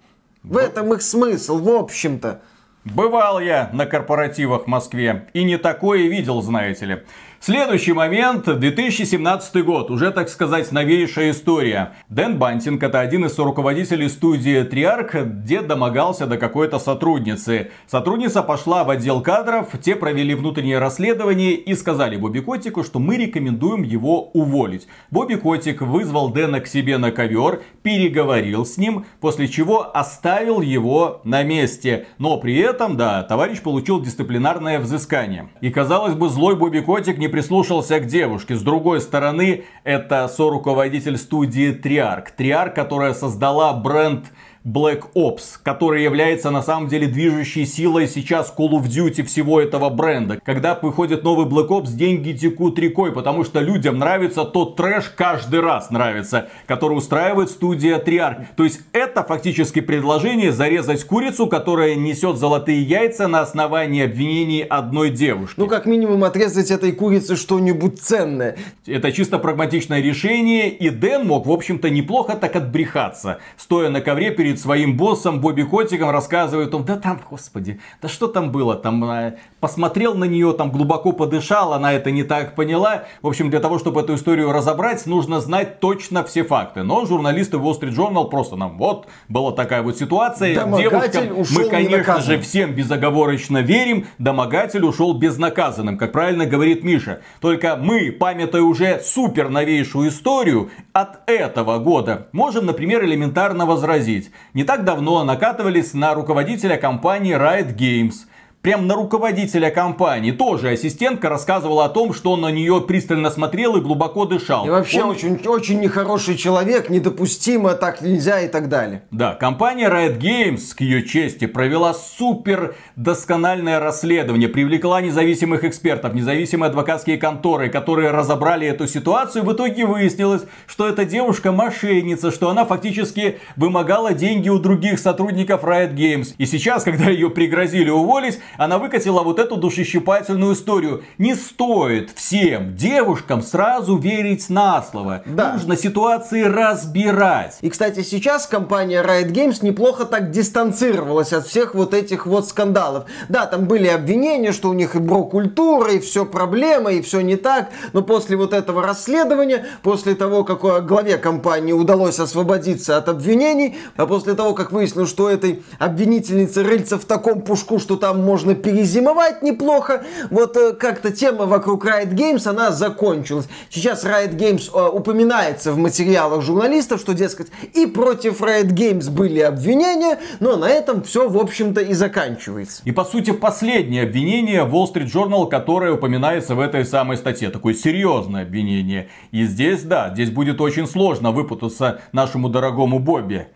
В 0.43 0.57
этом 0.57 0.93
их 0.93 1.01
смысл, 1.01 1.57
в 1.57 1.69
общем-то. 1.69 2.41
Бывал 2.85 3.39
я 3.39 3.69
на 3.73 3.85
корпоративах 3.85 4.63
в 4.63 4.67
Москве 4.67 5.27
и 5.33 5.43
не 5.43 5.57
такое 5.57 6.07
видел, 6.07 6.41
знаете 6.41 6.85
ли. 6.85 7.03
Следующий 7.39 7.93
момент, 7.93 8.45
2017 8.45 9.63
год, 9.63 9.91
уже, 9.91 10.09
так 10.11 10.27
сказать, 10.27 10.71
новейшая 10.71 11.31
история. 11.31 11.93
Дэн 12.09 12.39
Бантинг, 12.39 12.81
это 12.81 12.99
один 12.99 13.25
из 13.25 13.37
руководителей 13.37 14.09
студии 14.09 14.63
Триарк, 14.63 15.13
где 15.13 15.61
домогался 15.61 16.25
до 16.25 16.37
какой-то 16.37 16.79
сотрудницы. 16.79 17.69
Сотрудница 17.85 18.41
пошла 18.41 18.83
в 18.83 18.89
отдел 18.89 19.21
кадров, 19.21 19.69
те 19.81 19.95
провели 19.95 20.33
внутреннее 20.33 20.79
расследование 20.79 21.53
и 21.53 21.75
сказали 21.75 22.17
Бобби 22.17 22.39
Котику, 22.39 22.83
что 22.83 22.97
мы 22.97 23.17
рекомендуем 23.17 23.83
его 23.83 24.29
уволить. 24.29 24.87
Бобби 25.11 25.35
Котик 25.35 25.81
вызвал 25.81 26.29
Дэна 26.29 26.59
к 26.59 26.67
себе 26.67 26.97
на 26.97 27.11
ковер, 27.11 27.61
переговорил 27.83 28.65
с 28.65 28.77
ним, 28.77 29.05
после 29.21 29.47
чего 29.47 29.95
оставил 29.95 30.61
его 30.61 31.21
на 31.23 31.43
месте. 31.43 32.07
Но 32.17 32.37
при 32.37 32.57
этом, 32.57 32.97
да, 32.97 33.21
товарищ 33.21 33.61
получил 33.61 34.01
дисциплинарное 34.01 34.79
взыскание. 34.79 35.49
И 35.61 35.69
казалось 35.69 36.15
бы, 36.15 36.29
злой 36.29 36.55
Бобби 36.55 36.79
Котик 36.79 37.19
не 37.19 37.26
не 37.27 37.31
прислушался 37.31 37.99
к 37.99 38.07
девушке. 38.07 38.55
С 38.55 38.61
другой 38.61 39.01
стороны, 39.01 39.65
это 39.83 40.27
соруководитель 40.29 41.17
студии 41.17 41.73
Триарк. 41.73 42.31
Триарк, 42.31 42.73
которая 42.73 43.13
создала 43.13 43.73
бренд 43.73 44.27
Black 44.67 45.13
Ops, 45.15 45.59
который 45.63 46.03
является 46.03 46.51
на 46.51 46.61
самом 46.61 46.89
деле 46.89 47.07
движущей 47.07 47.65
силой 47.65 48.05
сейчас 48.05 48.53
Call 48.57 48.71
of 48.71 48.83
Duty 48.83 49.23
всего 49.23 49.61
этого 49.61 49.89
бренда. 49.89 50.41
Когда 50.43 50.77
выходит 50.81 51.23
новый 51.23 51.45
Black 51.45 51.69
Ops, 51.69 51.93
деньги 51.93 52.33
текут 52.33 52.77
рекой, 52.77 53.13
потому 53.13 53.45
что 53.45 53.61
людям 53.61 53.97
нравится 53.97 54.43
тот 54.43 54.75
трэш, 54.75 55.13
каждый 55.15 55.61
раз 55.61 55.89
нравится, 55.89 56.49
который 56.65 56.97
устраивает 56.97 57.49
студия 57.49 57.97
Triarch. 57.97 58.47
То 58.57 58.65
есть 58.65 58.81
это 58.91 59.23
фактически 59.23 59.79
предложение 59.79 60.51
зарезать 60.51 61.05
курицу, 61.05 61.47
которая 61.47 61.95
несет 61.95 62.35
золотые 62.35 62.81
яйца 62.81 63.29
на 63.29 63.39
основании 63.39 64.03
обвинений 64.03 64.63
одной 64.63 65.11
девушки. 65.11 65.57
Ну, 65.57 65.67
как 65.67 65.85
минимум, 65.85 66.25
отрезать 66.25 66.71
этой 66.71 66.91
курице 66.91 67.37
что-нибудь 67.37 68.01
ценное. 68.01 68.57
Это 68.85 69.13
чисто 69.13 69.39
прагматичное 69.39 70.01
решение, 70.01 70.69
и 70.69 70.89
Дэн 70.89 71.25
мог, 71.25 71.45
в 71.45 71.51
общем-то, 71.51 71.89
неплохо 71.89 72.35
так 72.35 72.57
отбрехаться, 72.57 73.39
стоя 73.55 73.89
на 73.89 74.01
ковре 74.01 74.31
перед 74.31 74.56
перед 74.57 74.59
своим 74.59 74.97
боссом 74.97 75.39
Бобби 75.39 75.63
Котиком, 75.63 76.09
рассказывает 76.09 76.73
он, 76.73 76.83
да 76.83 76.97
там, 76.97 77.19
господи, 77.29 77.79
да 78.01 78.07
что 78.07 78.27
там 78.27 78.51
было, 78.51 78.75
там 78.75 79.03
а, 79.03 79.33
посмотрел 79.59 80.15
на 80.15 80.25
нее, 80.25 80.53
там 80.53 80.71
глубоко 80.71 81.11
подышал, 81.11 81.73
она 81.73 81.93
это 81.93 82.11
не 82.11 82.23
так 82.23 82.55
поняла. 82.55 83.03
В 83.21 83.27
общем, 83.27 83.49
для 83.49 83.59
того, 83.59 83.79
чтобы 83.79 84.01
эту 84.01 84.15
историю 84.15 84.51
разобрать, 84.51 85.05
нужно 85.05 85.39
знать 85.39 85.79
точно 85.79 86.23
все 86.23 86.43
факты. 86.43 86.83
Но 86.83 87.05
журналисты 87.05 87.57
Wall 87.57 87.79
Street 87.79 87.95
Journal 87.95 88.29
просто 88.29 88.55
нам, 88.55 88.77
вот, 88.77 89.07
была 89.29 89.51
такая 89.51 89.81
вот 89.81 89.97
ситуация, 89.97 90.53
девушкам, 90.53 91.45
мы, 91.55 91.69
конечно 91.69 92.21
же, 92.21 92.39
всем 92.39 92.73
безоговорочно 92.73 93.59
верим, 93.59 94.07
домогатель 94.17 94.83
ушел 94.83 95.13
безнаказанным, 95.13 95.97
как 95.97 96.11
правильно 96.11 96.45
говорит 96.45 96.83
Миша. 96.83 97.21
Только 97.41 97.77
мы, 97.77 98.11
памятая 98.11 98.61
уже 98.61 98.99
супер 99.03 99.49
новейшую 99.49 100.09
историю 100.09 100.69
от 100.93 101.19
этого 101.29 101.77
года, 101.79 102.27
можем, 102.31 102.65
например, 102.65 103.03
элементарно 103.03 103.65
возразить. 103.65 104.31
Не 104.53 104.63
так 104.63 104.85
давно 104.85 105.23
накатывались 105.23 105.93
на 105.93 106.13
руководителя 106.13 106.77
компании 106.77 107.35
Riot 107.35 107.75
Games. 107.75 108.27
Прям 108.67 108.85
на 108.85 108.95
руководителя 108.95 109.71
компании. 109.71 110.31
Тоже 110.31 110.71
ассистентка 110.71 111.29
рассказывала 111.29 111.85
о 111.85 111.87
том, 111.87 112.13
что 112.13 112.33
он 112.33 112.41
на 112.41 112.51
нее 112.51 112.83
пристально 112.85 113.29
смотрел 113.29 113.77
и 113.77 113.79
глубоко 113.79 114.25
дышал. 114.25 114.65
И 114.65 114.69
вообще 114.69 115.03
он... 115.03 115.11
очень, 115.11 115.39
очень 115.47 115.79
нехороший 115.79 116.35
человек, 116.35 116.89
недопустимо, 116.89 117.75
так 117.75 118.01
нельзя 118.01 118.41
и 118.41 118.49
так 118.49 118.67
далее. 118.67 119.03
Да, 119.09 119.35
компания 119.35 119.87
Riot 119.87 120.19
Games, 120.19 120.75
к 120.75 120.81
ее 120.81 121.07
чести, 121.07 121.47
провела 121.47 121.93
супер 121.93 122.75
доскональное 122.97 123.79
расследование, 123.79 124.49
привлекла 124.49 124.99
независимых 124.99 125.63
экспертов, 125.63 126.13
независимые 126.13 126.67
адвокатские 126.67 127.15
конторы, 127.15 127.69
которые 127.69 128.11
разобрали 128.11 128.67
эту 128.67 128.85
ситуацию. 128.85 129.45
В 129.45 129.53
итоге 129.53 129.85
выяснилось, 129.85 130.41
что 130.65 130.89
эта 130.89 131.05
девушка 131.05 131.53
мошенница, 131.53 132.31
что 132.31 132.49
она 132.49 132.65
фактически 132.65 133.37
вымогала 133.55 134.13
деньги 134.13 134.49
у 134.49 134.59
других 134.59 134.99
сотрудников 134.99 135.63
Riot 135.63 135.95
Games. 135.95 136.33
И 136.37 136.45
сейчас, 136.45 136.83
когда 136.83 137.05
ее 137.05 137.29
пригрозили 137.29 137.89
уволить, 137.89 138.39
она 138.57 138.77
выкатила 138.77 139.21
вот 139.21 139.39
эту 139.39 139.57
душещипательную 139.57 140.53
историю. 140.53 141.03
Не 141.17 141.35
стоит 141.35 142.11
всем 142.15 142.75
девушкам 142.75 143.41
сразу 143.41 143.97
верить 143.97 144.49
на 144.49 144.81
слово. 144.81 145.23
Да. 145.25 145.53
Нужно 145.53 145.77
ситуации 145.77 146.43
разбирать. 146.43 147.57
И, 147.61 147.69
кстати, 147.69 148.01
сейчас 148.01 148.47
компания 148.47 149.03
Riot 149.03 149.31
Games 149.31 149.59
неплохо 149.61 150.05
так 150.05 150.31
дистанцировалась 150.31 151.33
от 151.33 151.45
всех 151.47 151.75
вот 151.75 151.93
этих 151.93 152.25
вот 152.25 152.47
скандалов. 152.47 153.05
Да, 153.29 153.45
там 153.45 153.65
были 153.65 153.87
обвинения, 153.87 154.51
что 154.51 154.69
у 154.69 154.73
них 154.73 154.95
и 154.95 154.99
бро-культура, 154.99 155.93
и 155.93 155.99
все 155.99 156.25
проблема, 156.25 156.91
и 156.91 157.01
все 157.01 157.21
не 157.21 157.35
так. 157.35 157.69
Но 157.93 158.01
после 158.01 158.37
вот 158.37 158.53
этого 158.53 158.81
расследования, 158.81 159.65
после 159.83 160.15
того, 160.15 160.43
как 160.43 160.63
главе 160.85 161.17
компании 161.17 161.73
удалось 161.73 162.19
освободиться 162.19 162.97
от 162.97 163.09
обвинений, 163.09 163.77
а 163.95 164.05
после 164.05 164.33
того, 164.33 164.53
как 164.53 164.71
выяснилось, 164.71 165.09
что 165.09 165.29
этой 165.29 165.63
обвинительнице 165.79 166.63
рыльца 166.63 166.97
в 166.97 167.05
таком 167.05 167.41
пушку, 167.41 167.79
что 167.79 167.95
там 167.95 168.23
можно 168.23 168.46
перезимовать 168.55 169.41
неплохо, 169.41 170.03
вот 170.29 170.55
э, 170.57 170.73
как-то 170.73 171.11
тема 171.11 171.45
вокруг 171.45 171.85
Riot 171.85 172.13
Games, 172.13 172.47
она 172.47 172.71
закончилась. 172.71 173.47
Сейчас 173.69 174.03
Riot 174.03 174.35
Games 174.35 174.69
э, 174.73 174.89
упоминается 174.89 175.71
в 175.71 175.77
материалах 175.77 176.41
журналистов, 176.41 176.99
что, 176.99 177.13
дескать, 177.13 177.47
и 177.73 177.85
против 177.85 178.41
Riot 178.41 178.69
Games 178.69 179.09
были 179.09 179.39
обвинения, 179.39 180.19
но 180.39 180.55
на 180.57 180.69
этом 180.69 181.03
все, 181.03 181.27
в 181.27 181.37
общем-то, 181.37 181.81
и 181.81 181.93
заканчивается. 181.93 182.81
И, 182.85 182.91
по 182.91 183.03
сути, 183.03 183.31
последнее 183.31 184.03
обвинение 184.03 184.65
Wall 184.65 184.91
Street 184.93 185.11
Journal, 185.11 185.49
которое 185.49 185.93
упоминается 185.93 186.55
в 186.55 186.59
этой 186.59 186.85
самой 186.85 187.17
статье. 187.17 187.49
Такое 187.49 187.73
серьезное 187.73 188.43
обвинение. 188.43 189.09
И 189.31 189.45
здесь, 189.45 189.83
да, 189.83 190.11
здесь 190.13 190.29
будет 190.29 190.61
очень 190.61 190.87
сложно 190.87 191.31
выпутаться 191.31 192.01
нашему 192.11 192.49
дорогому 192.49 192.99
Бобби. 192.99 193.47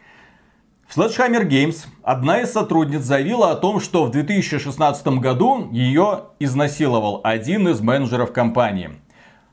В 0.92 0.98
Sledgehammer 0.98 1.48
Games 1.48 1.86
одна 2.04 2.42
из 2.42 2.52
сотрудниц 2.52 3.04
заявила 3.04 3.52
о 3.52 3.56
том, 3.56 3.80
что 3.80 4.04
в 4.04 4.12
2016 4.12 5.08
году 5.20 5.70
ее 5.72 6.24
изнасиловал 6.38 7.22
один 7.24 7.70
из 7.70 7.80
менеджеров 7.80 8.34
компании. 8.34 8.90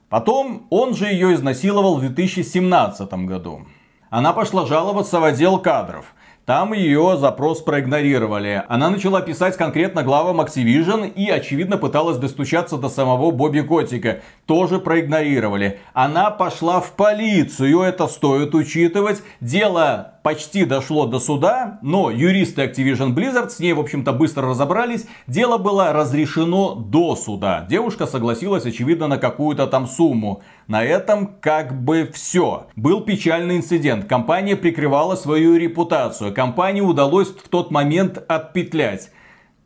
Потом 0.09 0.66
он 0.68 0.97
же 0.97 1.07
ее 1.07 1.35
изнасиловал 1.35 1.99
в 1.99 2.00
2017 2.00 3.12
году. 3.26 3.68
Она 4.11 4.33
пошла 4.33 4.66
жаловаться 4.66 5.21
в 5.21 5.25
отдел 5.25 5.61
кадров. 5.61 6.07
Там 6.45 6.73
ее 6.73 7.16
запрос 7.16 7.62
проигнорировали. 7.62 8.64
Она 8.68 8.90
начала 8.90 9.21
писать 9.21 9.57
конкретно 9.57 10.02
главам 10.02 10.40
Activision 10.40 11.09
и, 11.09 11.30
очевидно, 11.30 11.76
пыталась 11.76 12.16
достучаться 12.16 12.78
до 12.78 12.88
самого 12.88 13.30
Бобби 13.30 13.61
Котика. 13.61 14.23
Тоже 14.49 14.78
проигнорировали. 14.78 15.78
Она 15.93 16.31
пошла 16.31 16.81
в 16.81 16.93
полицию, 16.93 17.81
это 17.81 18.07
стоит 18.07 18.55
учитывать. 18.55 19.23
Дело 19.43 20.14
почти 20.23 20.64
дошло 20.64 21.05
до 21.05 21.21
суда, 21.21 21.78
но 21.83 22.11
юристы 22.11 22.62
Activision 22.62 23.14
Blizzard 23.14 23.50
с 23.50 23.59
ней, 23.59 23.75
в 23.75 23.81
общем-то, 23.81 24.14
быстро 24.14 24.49
разобрались. 24.49 25.07
Дело 25.26 25.59
было 25.59 25.93
разрешено 25.93 26.75
до 26.75 27.14
суда. 27.14 27.67
Девушка 27.69 28.07
согласилась, 28.07 28.64
очевидно, 28.64 29.07
на 29.07 29.19
какую-то 29.19 29.67
там 29.67 29.87
сумму. 29.87 30.43
На 30.67 30.83
этом 30.83 31.37
как 31.43 31.85
бы 31.85 32.11
все. 32.14 32.69
Был 32.75 33.02
печальный 33.02 33.59
инцидент. 33.59 34.07
Компания 34.07 34.57
прикрывала 34.57 35.14
свою 35.17 35.59
репутацию. 35.59 36.33
Компании 36.33 36.81
удалось 36.81 37.28
в 37.28 37.50
тот 37.50 37.71
момент 37.71 38.17
отпетлять. 38.26 39.11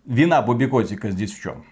Вина 0.07 0.43
Бобби 0.43 0.67
Котика 0.67 1.12
здесь 1.12 1.33
в 1.33 1.41
чем? 1.41 1.65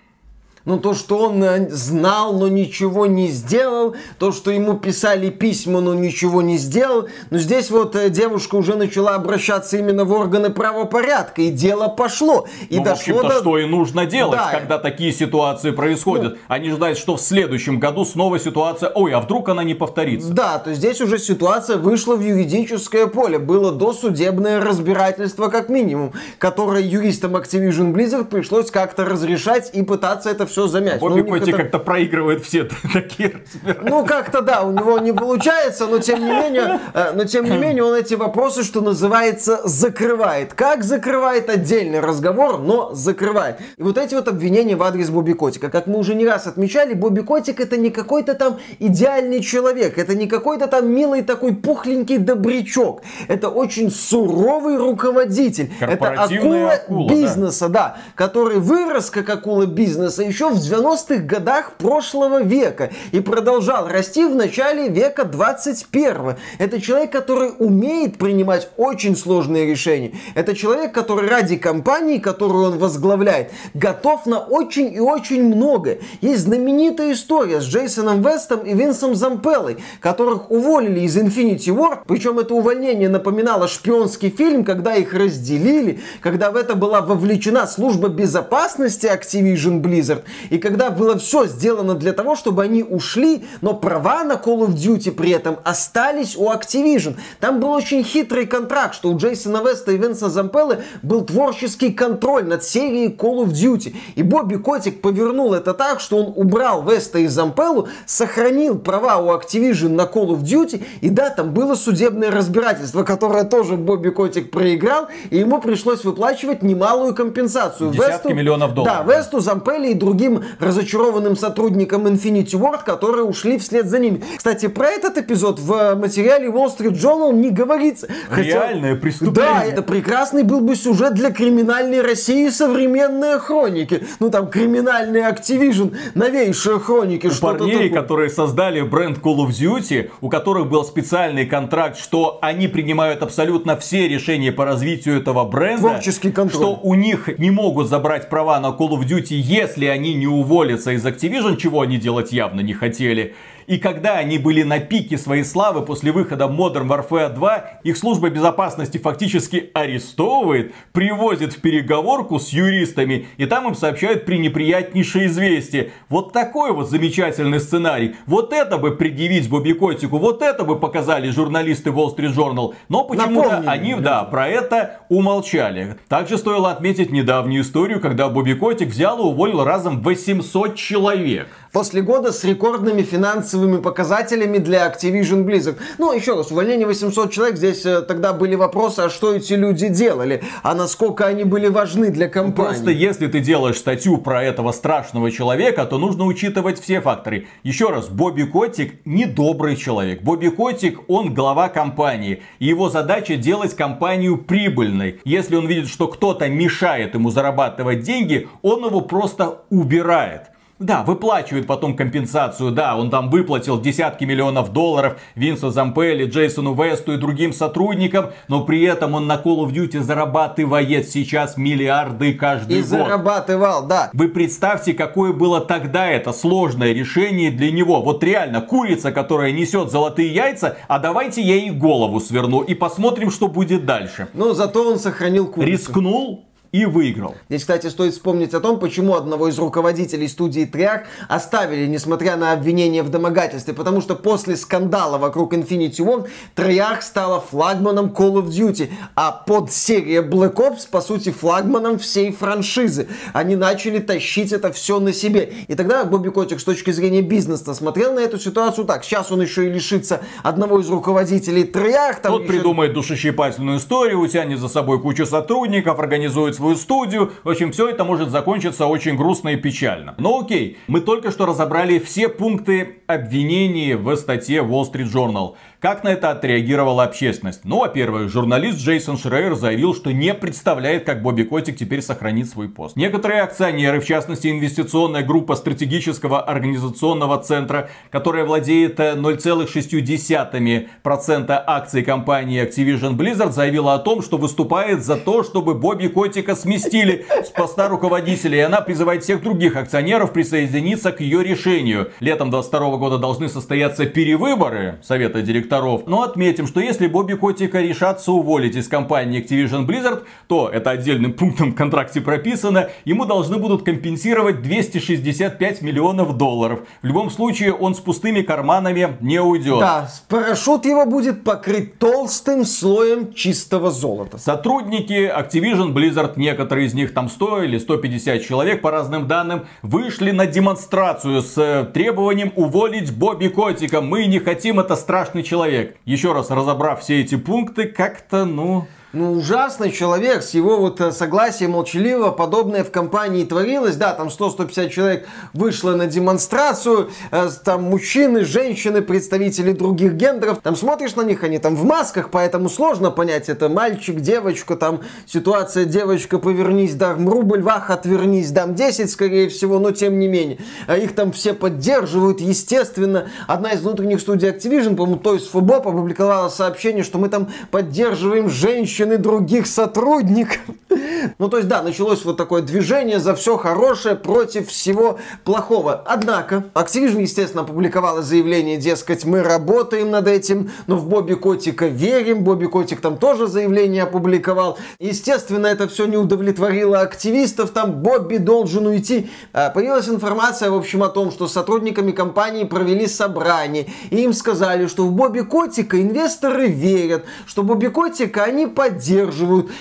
Ну, 0.67 0.79
то, 0.79 0.93
что 0.93 1.17
он 1.17 1.43
э, 1.43 1.71
знал, 1.71 2.35
но 2.35 2.47
ничего 2.49 3.07
не 3.07 3.29
сделал, 3.29 3.95
то, 4.19 4.31
что 4.31 4.51
ему 4.51 4.75
писали 4.75 5.31
письма, 5.31 5.81
но 5.81 5.95
ничего 5.95 6.43
не 6.43 6.59
сделал. 6.59 7.09
Но 7.31 7.39
здесь 7.39 7.71
вот 7.71 7.97
э, 7.97 8.11
девушка 8.11 8.57
уже 8.57 8.77
начала 8.77 9.15
обращаться 9.15 9.79
именно 9.79 10.05
в 10.05 10.13
органы 10.13 10.51
правопорядка, 10.51 11.41
и 11.41 11.51
дело 11.51 11.89
пошло. 11.89 12.47
И 12.69 12.77
ну, 12.77 12.85
дошло 12.85 13.23
до... 13.23 13.39
что 13.39 13.59
и 13.59 13.65
нужно 13.65 14.05
делать, 14.05 14.39
да. 14.39 14.51
когда 14.51 14.79
такие 14.79 15.13
ситуации 15.13 15.71
происходят. 15.71 16.35
Ну, 16.35 16.39
Они 16.49 16.71
ждают, 16.71 16.99
что 16.99 17.17
в 17.17 17.23
следующем 17.23 17.81
году 17.81 18.05
снова 18.05 18.39
ситуация, 18.39 18.91
ой, 18.91 19.13
а 19.13 19.21
вдруг 19.21 19.49
она 19.49 19.65
не 19.65 19.75
повторится. 19.75 20.31
Да, 20.31 20.59
то 20.59 20.75
здесь 20.75 21.01
уже 21.01 21.19
ситуация 21.19 21.79
вышла 21.79 22.17
в 22.17 22.21
юридическое 22.21 23.07
поле. 23.07 23.39
Было 23.39 23.73
досудебное 23.73 24.61
разбирательство 24.61 25.49
как 25.49 25.71
минимум, 25.71 26.13
которое 26.37 26.83
юристам 26.83 27.35
Activision 27.37 27.95
Blizzard 27.95 28.27
пришлось 28.27 28.71
как-то 28.71 29.07
разрешать 29.07 29.71
и 29.73 29.83
пытаться 29.83 30.29
это 30.29 30.50
все 30.51 30.67
замять. 30.67 31.01
Бобби 31.01 31.23
ну, 31.23 31.33
Котти 31.33 31.51
это... 31.51 31.59
как-то 31.63 31.79
проигрывает 31.79 32.45
все 32.45 32.69
такие 32.93 33.43
Ну, 33.83 34.05
как-то 34.05 34.41
да, 34.41 34.63
у 34.63 34.73
него 34.73 34.99
не 34.99 35.13
получается, 35.13 35.87
но 35.87 35.99
тем 35.99 36.21
не 36.21 36.31
менее, 36.31 36.81
э, 36.95 37.13
но 37.15 37.25
тем 37.25 37.45
не 37.45 37.57
менее 37.57 37.85
он 37.85 37.95
эти 37.95 38.15
вопросы, 38.15 38.65
что 38.65 38.81
называется, 38.81 39.61
закрывает. 39.65 40.55
Как 40.55 40.85
закрывает 40.85 41.49
отдельный 41.49 42.01
разговор, 42.01 42.59
но 42.59 42.95
закрывает. 42.95 43.57
И 43.77 43.83
вот 43.83 43.99
эти 43.99 44.15
вот 44.15 44.29
обвинения 44.29 44.77
в 44.77 44.83
адрес 44.83 45.11
Бобби 45.11 45.33
Котика, 45.33 45.71
как 45.71 45.87
мы 45.87 45.99
уже 45.99 46.15
не 46.15 46.27
раз 46.27 46.47
отмечали, 46.47 46.95
Бобби 46.95 47.21
Котик 47.21 47.61
это 47.61 47.77
не 47.77 47.91
какой-то 47.91 48.35
там 48.35 48.59
идеальный 48.79 49.43
человек, 49.43 49.99
это 49.99 50.15
не 50.15 50.27
какой-то 50.27 50.67
там 50.67 50.89
милый 50.89 51.23
такой 51.23 51.55
пухленький 51.55 52.19
добрячок. 52.19 53.03
Это 53.29 53.49
очень 53.49 53.91
суровый 53.91 54.77
руководитель. 54.77 55.71
Это 55.81 56.11
акула, 56.11 56.73
акула 56.73 57.09
бизнеса, 57.09 57.69
да. 57.69 57.81
да, 57.81 57.97
который 58.15 58.59
вырос 58.59 59.11
как 59.11 59.29
акула 59.29 59.67
бизнеса 59.67 60.23
еще 60.23 60.40
еще 60.41 60.49
в 60.49 60.57
90-х 60.57 61.17
годах 61.25 61.73
прошлого 61.77 62.43
века 62.43 62.91
и 63.13 63.21
продолжал 63.21 63.89
расти 63.89 64.25
в 64.25 64.35
начале 64.35 64.89
века 64.89 65.25
21. 65.25 66.37
Это 66.59 66.81
человек, 66.81 67.13
который 67.13 67.53
умеет 67.59 68.17
принимать 68.17 68.71
очень 68.79 69.17
сложные 69.17 69.67
решения. 69.67 70.13
Это 70.35 70.57
человек, 70.57 70.93
который 70.93 71.29
ради 71.29 71.57
компании, 71.57 72.19
которую 72.19 72.73
он 72.73 72.79
возглавляет, 72.79 73.51
готов 73.75 74.25
на 74.25 74.39
очень 74.39 74.95
и 74.95 75.01
очень 75.01 75.43
много. 75.43 75.99
Есть 76.23 76.45
знаменитая 76.45 77.13
история 77.13 77.61
с 77.61 77.65
Джейсоном 77.65 78.23
Вестом 78.23 78.61
и 78.61 78.73
Винсом 78.73 79.15
Зампеллой, 79.15 79.77
которых 80.01 80.51
уволили 80.51 81.01
из 81.01 81.19
Infinity 81.19 81.69
War. 81.69 81.99
Причем 82.07 82.39
это 82.39 82.55
увольнение 82.55 83.11
напоминало 83.11 83.69
шпионский 83.69 84.31
фильм, 84.31 84.65
когда 84.65 84.95
их 84.95 85.13
разделили, 85.13 86.01
когда 86.23 86.51
в 86.51 86.57
это 86.57 86.77
была 86.77 87.03
вовлечена 87.03 87.67
служба 87.67 88.09
безопасности 88.09 89.07
Activision 89.07 89.83
Blizzard, 89.83 90.23
и 90.51 90.59
когда 90.59 90.91
было 90.91 91.19
все 91.19 91.47
сделано 91.47 91.95
для 91.95 92.13
того, 92.13 92.37
чтобы 92.37 92.63
они 92.63 92.83
ушли, 92.83 93.45
но 93.61 93.75
права 93.75 94.25
на 94.25 94.33
Call 94.33 94.67
of 94.67 94.75
Duty 94.75 95.13
при 95.13 95.31
этом 95.31 95.59
остались 95.65 96.37
у 96.37 96.51
Activision. 96.51 97.17
Там 97.41 97.61
был 97.61 97.71
очень 97.71 98.03
хитрый 98.05 98.47
контракт, 98.47 98.95
что 98.95 99.11
у 99.11 99.17
Джейсона 99.17 99.63
Веста 99.67 99.93
и 99.93 99.97
Винса 99.97 100.29
Зампеллы 100.29 100.79
был 101.03 101.23
творческий 101.23 101.93
контроль 101.93 102.45
над 102.45 102.65
серией 102.65 103.09
Call 103.09 103.45
of 103.45 103.53
Duty. 103.53 103.95
И 104.15 104.23
Бобби 104.23 104.57
Котик 104.57 105.01
повернул 105.01 105.55
это 105.55 105.75
так, 105.75 106.01
что 106.01 106.19
он 106.19 106.33
убрал 106.37 106.83
Веста 106.83 107.19
и 107.19 107.27
Зампеллу, 107.27 107.89
сохранил 108.07 108.79
права 108.79 109.19
у 109.19 109.31
Activision 109.37 109.91
на 109.91 110.03
Call 110.03 110.29
of 110.29 110.43
Duty, 110.43 110.83
и 111.01 111.11
да, 111.11 111.31
там 111.31 111.53
было 111.53 111.75
судебное 111.75 112.31
разбирательство, 112.31 113.03
которое 113.03 113.45
тоже 113.45 113.77
Бобби 113.77 114.11
Котик 114.11 114.51
проиграл, 114.51 115.09
и 115.31 115.39
ему 115.39 115.61
пришлось 115.61 116.05
выплачивать 116.05 116.63
немалую 116.63 117.15
компенсацию. 117.15 117.91
Десятки 117.91 118.29
Весту, 118.29 118.35
миллионов 118.35 118.75
долларов. 118.75 119.07
Да, 119.07 119.17
Весту, 119.17 119.41
Зампелле 119.41 119.93
и 119.93 119.95
другим 119.95 120.20
другим 120.21 120.45
разочарованным 120.59 121.37
сотрудникам 121.37 122.07
Infinity 122.07 122.59
Ward, 122.59 122.85
которые 122.85 123.25
ушли 123.25 123.59
вслед 123.59 123.87
за 123.87 123.99
ними. 123.99 124.23
Кстати, 124.37 124.69
про 124.69 124.89
этот 124.89 125.17
эпизод 125.19 125.59
в 125.59 125.95
материале 125.95 126.49
Wall 126.49 126.69
Street 126.77 126.93
Journal 126.93 127.33
не 127.33 127.51
говорится. 127.51 128.09
Хотя, 128.29 128.43
Реальное 128.43 128.97
преступление. 128.97 129.53
Да, 129.53 129.65
это 129.65 129.83
прекрасный 129.83 130.43
был 130.43 130.61
бы 130.61 130.77
сюжет 130.77 131.15
для 131.15 131.31
криминальной 131.31 132.03
России 132.03 132.49
современные 132.51 133.39
хроники. 133.39 134.03
Ну 134.19 134.31
там 134.31 134.49
криминальный 134.49 135.21
Activision, 135.21 135.97
новейшие 136.15 136.79
хроники. 136.79 137.27
У 137.27 137.41
парней, 137.41 137.89
такое. 137.89 137.91
которые 137.91 138.31
создали 138.31 138.83
бренд 138.83 139.19
Call 139.19 139.47
of 139.47 139.51
Duty, 139.51 140.11
у 140.21 140.29
которых 140.29 140.69
был 140.69 140.85
специальный 140.85 141.47
контракт, 141.47 141.99
что 141.99 142.39
они 142.43 142.69
принимают 142.69 143.23
абсолютно 143.23 143.77
все 143.77 144.09
решения 144.09 144.53
по 144.53 144.65
развитию 144.65 145.19
этого 145.19 145.45
бренда. 145.45 145.89
Творческий 145.89 146.31
контроль. 146.31 146.63
Что 146.63 146.81
у 146.83 146.95
них 146.95 147.39
не 147.39 147.51
могут 147.51 147.89
забрать 147.89 148.29
права 148.29 148.61
на 148.61 148.67
Call 148.67 148.91
of 148.91 149.07
Duty, 149.07 149.35
если 149.35 149.87
они 149.87 150.10
не 150.15 150.27
уволятся 150.27 150.93
из 150.93 151.05
Activision, 151.05 151.57
чего 151.57 151.81
они 151.81 151.99
делать 151.99 152.33
явно 152.33 152.61
не 152.61 152.73
хотели. 152.73 153.35
И 153.71 153.79
когда 153.79 154.17
они 154.17 154.39
были 154.39 154.65
на 154.65 154.81
пике 154.81 155.17
своей 155.17 155.45
славы 155.45 155.83
после 155.83 156.11
выхода 156.11 156.47
Modern 156.47 156.89
Warfare 156.89 157.33
2, 157.33 157.65
их 157.85 157.97
служба 157.97 158.29
безопасности 158.29 158.99
фактически 158.99 159.71
арестовывает, 159.75 160.75
привозит 160.91 161.53
в 161.53 161.61
переговорку 161.61 162.41
с 162.41 162.49
юристами, 162.49 163.29
и 163.37 163.47
там 163.47 163.69
им 163.69 163.77
сообщают 163.77 164.27
пренеприятнейшее 164.27 165.29
известие. 165.29 165.93
Вот 166.09 166.33
такой 166.33 166.73
вот 166.73 166.91
замечательный 166.91 167.61
сценарий. 167.61 168.17
Вот 168.27 168.53
это 168.53 168.77
бы 168.77 168.97
предъявить 168.97 169.49
Бобби 169.49 169.71
Котику, 169.71 170.19
вот 170.19 170.43
это 170.43 170.65
бы 170.65 170.77
показали 170.77 171.31
журналисты 171.31 171.91
Wall 171.91 172.13
Street 172.13 172.35
Journal. 172.35 172.75
Но 172.89 173.05
почему-то 173.05 173.63
они, 173.69 173.95
да, 173.95 174.25
про 174.25 174.49
это 174.49 174.99
умолчали. 175.09 175.97
Также 176.09 176.39
стоило 176.39 176.73
отметить 176.73 177.13
недавнюю 177.13 177.63
историю, 177.63 178.01
когда 178.01 178.29
Бобби 178.31 178.55
Котик 178.55 178.89
взял 178.89 179.21
и 179.21 179.23
уволил 179.23 179.63
разом 179.63 180.03
800 180.03 180.75
человек. 180.75 181.47
После 181.73 182.03
года 182.03 182.33
с 182.33 182.43
рекордными 182.43 183.03
финансовыми 183.03 183.81
показателями 183.81 184.59
для 184.59 184.89
Activision 184.89 185.45
Blizzard. 185.45 185.77
Ну, 185.99 186.13
еще 186.13 186.35
раз, 186.35 186.51
увольнение 186.51 186.85
800 186.85 187.31
человек, 187.31 187.57
здесь 187.57 187.87
э, 187.87 188.03
тогда 188.03 188.33
были 188.33 188.57
вопросы, 188.57 189.01
а 189.01 189.09
что 189.09 189.37
эти 189.37 189.53
люди 189.53 189.89
делали, 189.89 190.43
а 190.65 190.75
насколько 190.75 191.27
они 191.27 191.45
были 191.45 191.69
важны 191.69 192.11
для 192.11 192.29
компании. 192.29 192.71
Просто 192.71 192.91
если 192.91 193.29
ты 193.29 193.39
делаешь 193.39 193.77
статью 193.77 194.19
про 194.19 194.43
этого 194.43 194.73
страшного 194.73 195.31
человека, 195.31 195.85
то 195.87 195.99
нужно 195.99 196.25
учитывать 196.25 196.81
все 196.81 197.01
факторы. 197.01 197.47
Еще 197.63 197.91
раз, 197.91 198.09
Бобби 198.09 198.43
Котик 198.43 198.95
не 199.05 199.27
добрый 199.27 199.77
человек. 199.77 200.23
Бобби 200.23 200.49
Котик, 200.49 200.99
он 201.09 201.35
глава 201.35 201.69
компании. 201.69 202.43
И 202.59 202.67
его 202.67 202.89
задача 202.89 203.37
делать 203.37 203.77
компанию 203.77 204.39
прибыльной. 204.39 205.21
Если 205.25 205.55
он 205.55 205.69
видит, 205.69 205.89
что 205.89 206.09
кто-то 206.09 206.49
мешает 206.49 207.15
ему 207.15 207.31
зарабатывать 207.31 208.03
деньги, 208.03 208.49
он 208.63 208.85
его 208.85 209.03
просто 209.03 209.63
убирает. 209.71 210.51
Да, 210.81 211.03
выплачивает 211.03 211.67
потом 211.67 211.95
компенсацию, 211.95 212.73
да, 212.73 212.97
он 212.97 213.11
там 213.11 213.29
выплатил 213.29 213.79
десятки 213.79 214.25
миллионов 214.25 214.73
долларов 214.73 215.19
Винсу 215.35 215.69
Зампелли, 215.69 216.25
Джейсону 216.25 216.75
Весту 216.75 217.13
и 217.13 217.17
другим 217.19 217.53
сотрудникам, 217.53 218.31
но 218.49 218.65
при 218.65 218.83
этом 218.85 219.13
он 219.13 219.27
на 219.27 219.35
Call 219.35 219.59
of 219.59 219.73
Duty 219.73 220.01
зарабатывает 220.01 221.07
сейчас 221.07 221.59
миллиарды 221.59 222.33
каждый 222.33 222.79
и 222.79 222.81
год. 222.81 222.89
зарабатывал, 222.89 223.87
да. 223.87 224.09
Вы 224.15 224.29
представьте, 224.29 224.95
какое 224.95 225.35
было 225.35 225.61
тогда 225.61 226.07
это 226.09 226.33
сложное 226.33 226.95
решение 226.95 227.51
для 227.51 227.71
него. 227.71 228.01
Вот 228.01 228.25
реально, 228.25 228.63
курица, 228.63 229.13
которая 229.13 229.53
несет 229.53 229.91
золотые 229.91 230.33
яйца, 230.33 230.79
а 230.89 230.99
давайте 230.99 231.43
я 231.43 231.57
ей 231.57 231.71
голову 231.71 232.21
сверну 232.21 232.63
и 232.63 232.73
посмотрим, 232.73 233.31
что 233.31 233.49
будет 233.49 233.85
дальше. 233.85 234.29
Но 234.33 234.55
зато 234.55 234.83
он 234.89 234.99
сохранил 234.99 235.47
курицу. 235.47 235.71
Рискнул, 235.73 236.47
и 236.73 236.85
выиграл. 236.85 237.35
Здесь, 237.49 237.63
кстати, 237.63 237.89
стоит 237.89 238.13
вспомнить 238.13 238.55
о 238.55 238.61
том, 238.61 238.79
почему 238.79 239.15
одного 239.15 239.49
из 239.49 239.59
руководителей 239.59 240.29
студии 240.29 240.65
Триарх 240.65 241.03
оставили, 241.29 241.87
несмотря 241.87 242.37
на 242.37 242.53
обвинение 242.53 243.03
в 243.03 243.09
домогательстве, 243.11 243.75
потому 243.75 244.01
что 244.01 244.15
после 244.15 244.57
скандала 244.57 245.19
вокруг 245.19 245.53
Infinity 245.53 245.99
War 245.99 246.29
Триарх 246.55 247.03
стала 247.03 247.41
флагманом 247.41 248.07
Call 248.07 248.35
of 248.35 248.49
Duty, 248.49 248.91
а 249.17 249.33
под 249.33 249.73
серия 249.73 250.23
Black 250.23 250.55
Ops, 250.55 250.89
по 250.91 251.01
сути, 251.01 251.31
флагманом 251.31 251.99
всей 251.99 252.33
франшизы. 252.33 253.09
Они 253.33 253.57
начали 253.57 253.99
тащить 253.99 254.53
это 254.53 254.73
все 254.73 255.01
на 255.01 255.13
себе. 255.13 255.53
И 255.67 255.75
тогда 255.75 256.05
Бобби 256.05 256.29
Котик 256.29 256.61
с 256.61 256.65
точки 256.65 256.91
зрения 256.91 257.23
бизнеса 257.23 257.75
смотрел 257.75 258.13
на 258.13 258.21
эту 258.21 258.39
ситуацию 258.39 258.85
так. 258.85 259.05
Сейчас 259.05 259.33
он 259.33 259.43
еще 259.43 259.67
и 259.67 259.71
лишится 259.71 260.21
одного 260.43 260.81
из 260.81 260.89
руководителей 260.89 261.65
Триарх. 261.65 262.21
Тот 262.23 262.43
еще... 262.43 262.53
придумает 262.53 262.93
душещипательную 262.93 263.79
историю, 263.79 264.21
утянет 264.21 264.59
за 264.61 264.69
собой 264.69 265.01
кучу 265.01 265.27
сотрудников, 265.27 265.99
организует 265.99 266.60
свою 266.61 266.77
студию. 266.77 267.33
В 267.43 267.49
общем, 267.49 267.73
все 267.73 267.89
это 267.89 268.05
может 268.05 268.31
закончиться 268.31 268.87
очень 268.87 269.17
грустно 269.17 269.51
и 269.51 269.57
печально. 269.57 270.15
Но 270.19 270.41
окей, 270.41 270.77
мы 270.87 271.01
только 271.01 271.31
что 271.31 271.47
разобрали 271.47 271.99
все 271.99 272.29
пункты 272.29 273.00
обвинений 273.15 273.95
в 273.95 274.17
статье 274.17 274.63
Wall 274.63 274.91
Street 274.91 275.13
Journal. 275.13 275.55
Как 275.81 276.05
на 276.05 276.09
это 276.09 276.31
отреагировала 276.31 277.05
общественность? 277.05 277.61
Ну, 277.65 277.79
во-первых, 277.81 278.31
журналист 278.31 278.81
Джейсон 278.81 279.17
Шрейер 279.17 279.55
заявил, 279.55 279.95
что 279.95 280.13
не 280.13 280.35
представляет, 280.35 281.05
как 281.05 281.23
Бобби 281.23 281.45
Котик 281.45 281.79
теперь 281.79 282.03
сохранит 282.03 282.51
свой 282.51 282.69
пост. 282.69 282.97
Некоторые 282.97 283.41
акционеры, 283.41 284.01
в 284.01 284.05
частности 284.05 284.49
инвестиционная 284.49 285.23
группа 285.23 285.57
стратегического 285.57 286.43
организационного 286.43 287.39
центра, 287.39 287.89
которая 288.11 288.45
владеет 288.45 289.01
0,6% 289.01 291.51
э, 291.51 291.65
акций 291.67 292.03
компании 292.03 292.63
Activision 292.63 293.17
Blizzard, 293.17 293.53
заявила 293.53 293.95
о 293.95 293.99
том, 293.99 294.21
что 294.21 294.37
выступает 294.37 295.03
за 295.03 295.17
то, 295.17 295.43
чтобы 295.43 295.75
Бобби 295.75 296.09
Котика 296.09 296.57
сместили 296.57 297.25
с 297.43 297.49
поста 297.49 297.89
руководителя. 297.89 298.59
И 298.59 298.61
она 298.61 298.83
призывает 298.83 299.25
всех 299.25 299.43
других 299.43 299.77
акционеров 299.77 300.35
присоединиться 300.35 301.11
к 301.11 301.23
ее 301.23 301.43
решению. 301.43 302.13
Летом 302.21 302.51
2022 302.51 302.99
года 303.01 303.19
должны 303.19 303.49
состояться 303.49 304.07
перевыборы 304.07 305.01
Совета 305.03 305.43
директоров. 305.43 306.03
Но 306.07 306.23
отметим, 306.23 306.69
что 306.69 306.79
если 306.79 307.09
Бобби 307.09 307.35
Котика 307.35 307.81
решатся 307.81 308.31
уволить 308.31 308.77
из 308.77 308.87
компании 308.87 309.43
Activision 309.43 309.87
Blizzard, 309.87 310.23
то 310.47 310.69
это 310.69 310.91
отдельным 310.91 311.33
пунктом 311.33 311.73
в 311.73 311.75
контракте 311.75 312.21
прописано, 312.21 312.91
ему 313.05 313.25
должны 313.25 313.57
будут 313.57 313.83
компенсировать 313.83 314.63
265 314.63 315.83
миллионов 315.83 316.37
долларов. 316.37 316.81
В 317.03 317.07
любом 317.07 317.31
случае 317.31 317.73
он 317.73 317.95
с 317.95 317.99
пустыми 317.99 318.43
карманами 318.43 319.17
не 319.21 319.41
уйдет. 319.41 319.81
Да, 319.81 320.09
парашют 320.29 320.85
его 320.85 321.07
будет 321.07 321.43
покрыт 321.43 321.99
толстым 321.99 322.65
слоем 322.65 323.33
чистого 323.33 323.91
золота. 323.91 324.39
Сотрудники 324.39 325.33
Activision 325.35 325.95
Blizzard, 325.95 326.35
некоторые 326.37 326.87
из 326.87 326.95
них 326.95 327.15
там 327.15 327.31
100 327.31 327.63
или 327.63 327.79
150 327.79 328.43
человек 328.43 328.83
по 328.83 328.91
разным 328.91 329.27
данным, 329.27 329.65
вышли 329.83 330.31
на 330.31 330.47
демонстрацию 330.47 331.41
с 331.41 331.91
требованием 331.95 332.53
уволить 332.57 332.90
Бобби 333.11 333.49
Котика. 333.49 334.01
Мы 334.01 334.27
не 334.27 334.39
хотим, 334.39 334.81
это 334.81 334.97
страшный 334.97 335.43
человек. 335.43 335.97
Еще 336.05 336.33
раз 336.33 336.51
разобрав 336.51 337.01
все 337.01 337.21
эти 337.21 337.37
пункты, 337.37 337.87
как-то, 337.87 338.45
ну 338.45 338.87
ну, 339.13 339.33
ужасный 339.33 339.91
человек, 339.91 340.45
с 340.45 340.51
его 340.51 340.79
вот 340.79 341.01
э, 341.01 341.11
согласием 341.11 341.73
молчаливо 341.73 342.31
подобное 342.31 342.85
в 342.85 342.93
компании 342.93 343.45
творилось. 343.45 343.97
Да, 343.97 344.15
там 344.15 344.29
100-150 344.29 344.89
человек 344.91 345.29
вышло 345.53 345.97
на 345.97 346.07
демонстрацию, 346.07 347.11
э, 347.33 347.49
там 347.65 347.83
мужчины, 347.83 348.45
женщины, 348.45 349.03
представители 349.03 349.73
других 349.73 350.13
гендеров. 350.13 350.61
Там 350.63 350.77
смотришь 350.77 351.17
на 351.17 351.23
них, 351.23 351.43
они 351.43 351.59
там 351.59 351.75
в 351.75 351.85
масках, 351.85 352.31
поэтому 352.31 352.69
сложно 352.69 353.11
понять, 353.11 353.49
это 353.49 353.69
мальчик, 353.69 354.21
девочка, 354.21 354.77
там 354.77 355.01
ситуация 355.27 355.87
девочка, 355.87 356.39
повернись, 356.39 356.95
дам 356.95 357.29
рубль, 357.29 357.63
вах, 357.63 357.91
отвернись, 357.91 358.53
дам 358.53 358.77
10, 358.77 359.11
скорее 359.11 359.49
всего, 359.49 359.81
но 359.81 359.91
тем 359.91 360.21
не 360.21 360.29
менее. 360.29 360.59
А 360.87 360.97
их 360.97 361.17
там 361.17 361.33
все 361.33 361.53
поддерживают, 361.53 362.41
естественно. 362.41 363.27
Одна 363.49 363.73
из 363.73 363.81
внутренних 363.81 364.21
студий 364.21 364.51
Activision, 364.51 364.95
по-моему, 364.95 365.21
то 365.21 365.35
есть 365.35 365.51
Фубоп 365.51 365.89
опубликовала 365.89 366.49
сообщение, 366.49 367.03
что 367.03 367.19
мы 367.19 367.29
там 367.29 367.49
поддерживаем 367.73 368.49
женщин, 368.49 369.00
женщин 369.01 369.23
других 369.23 369.67
сотрудников. 369.67 370.61
Ну, 371.39 371.49
то 371.49 371.59
есть, 371.59 371.69
да, 371.69 371.83
началось 371.83 372.25
вот 372.25 372.37
такое 372.37 372.63
движение 372.63 373.19
за 373.19 373.35
все 373.35 373.57
хорошее 373.57 374.17
против 374.17 374.69
всего 374.69 375.19
плохого. 375.45 376.03
Однако, 376.07 376.65
Activision, 376.75 377.21
естественно, 377.23 377.63
опубликовала 377.63 378.23
заявление, 378.23 378.79
дескать, 378.79 379.25
мы 379.25 379.43
работаем 379.43 380.11
над 380.11 380.27
этим, 380.29 380.71
но 380.87 380.97
в 380.97 381.07
Бобби 381.07 381.35
Котика 381.35 381.87
верим. 381.87 382.43
Бобби 382.43 382.67
Котик 382.67 383.01
там 383.01 383.19
тоже 383.19 383.47
заявление 383.47 384.05
опубликовал. 384.05 384.79
Естественно, 384.99 385.67
это 385.67 385.89
все 385.89 386.07
не 386.07 386.17
удовлетворило 386.17 387.01
активистов, 387.01 387.71
там 387.71 387.93
Бобби 387.93 388.39
должен 388.39 388.87
уйти. 388.87 389.31
А, 389.53 389.71
появилась 389.71 390.09
информация, 390.09 390.71
в 390.71 390.77
общем, 390.77 391.03
о 391.03 391.09
том, 391.09 391.31
что 391.31 391.49
сотрудниками 391.49 392.13
компании 392.13 392.65
провели 392.65 393.07
собрание, 393.07 393.87
и 394.11 394.23
им 394.23 394.33
сказали, 394.33 394.87
что 394.87 395.07
в 395.07 395.13
Бобби 395.13 395.41
Котика 395.41 396.01
инвесторы 396.01 396.69
верят, 396.69 397.25
что 397.47 397.63
Бобби 397.63 397.89
Котика 397.89 398.45
они 398.45 398.67
поддерживают, 398.67 398.90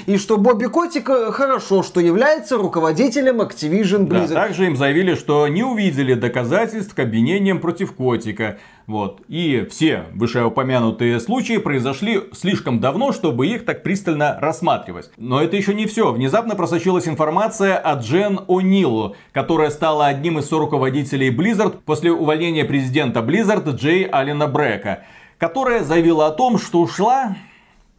и 0.06 0.18
что 0.18 0.38
Бобби 0.38 0.66
Котик 0.66 1.10
э, 1.10 1.32
хорошо, 1.32 1.84
что 1.84 2.00
является 2.00 2.58
руководителем 2.58 3.42
Activision 3.42 4.08
Blizzard. 4.08 4.28
Да, 4.30 4.36
также 4.36 4.68
им 4.68 4.76
заявили, 4.76 5.16
что 5.16 5.48
не 5.48 5.64
увидели 5.64 6.14
доказательств 6.14 6.94
к 6.94 7.00
обвинениям 7.00 7.60
против 7.60 7.94
Котика. 7.94 8.58
Вот. 8.88 9.22
И 9.28 9.68
все 9.70 10.06
вышеупомянутые 10.14 11.20
случаи 11.20 11.58
произошли 11.58 12.22
слишком 12.34 12.80
давно, 12.80 13.12
чтобы 13.12 13.46
их 13.46 13.64
так 13.64 13.84
пристально 13.84 14.38
рассматривать. 14.42 15.12
Но 15.18 15.42
это 15.42 15.56
еще 15.56 15.76
не 15.76 15.86
все. 15.86 16.12
Внезапно 16.12 16.56
просочилась 16.56 17.08
информация 17.08 17.78
о 17.78 18.00
Джен 18.00 18.40
О'Нилу, 18.48 19.16
которая 19.32 19.70
стала 19.70 20.08
одним 20.08 20.40
из 20.40 20.52
руководителей 20.52 21.30
Blizzard 21.30 21.78
после 21.86 22.12
увольнения 22.12 22.66
президента 22.66 23.20
Blizzard 23.20 23.70
Джей 23.76 24.06
Алина 24.06 24.48
Брека, 24.48 25.04
которая 25.38 25.84
заявила 25.84 26.26
о 26.26 26.32
том, 26.32 26.58
что 26.58 26.82
ушла 26.82 27.36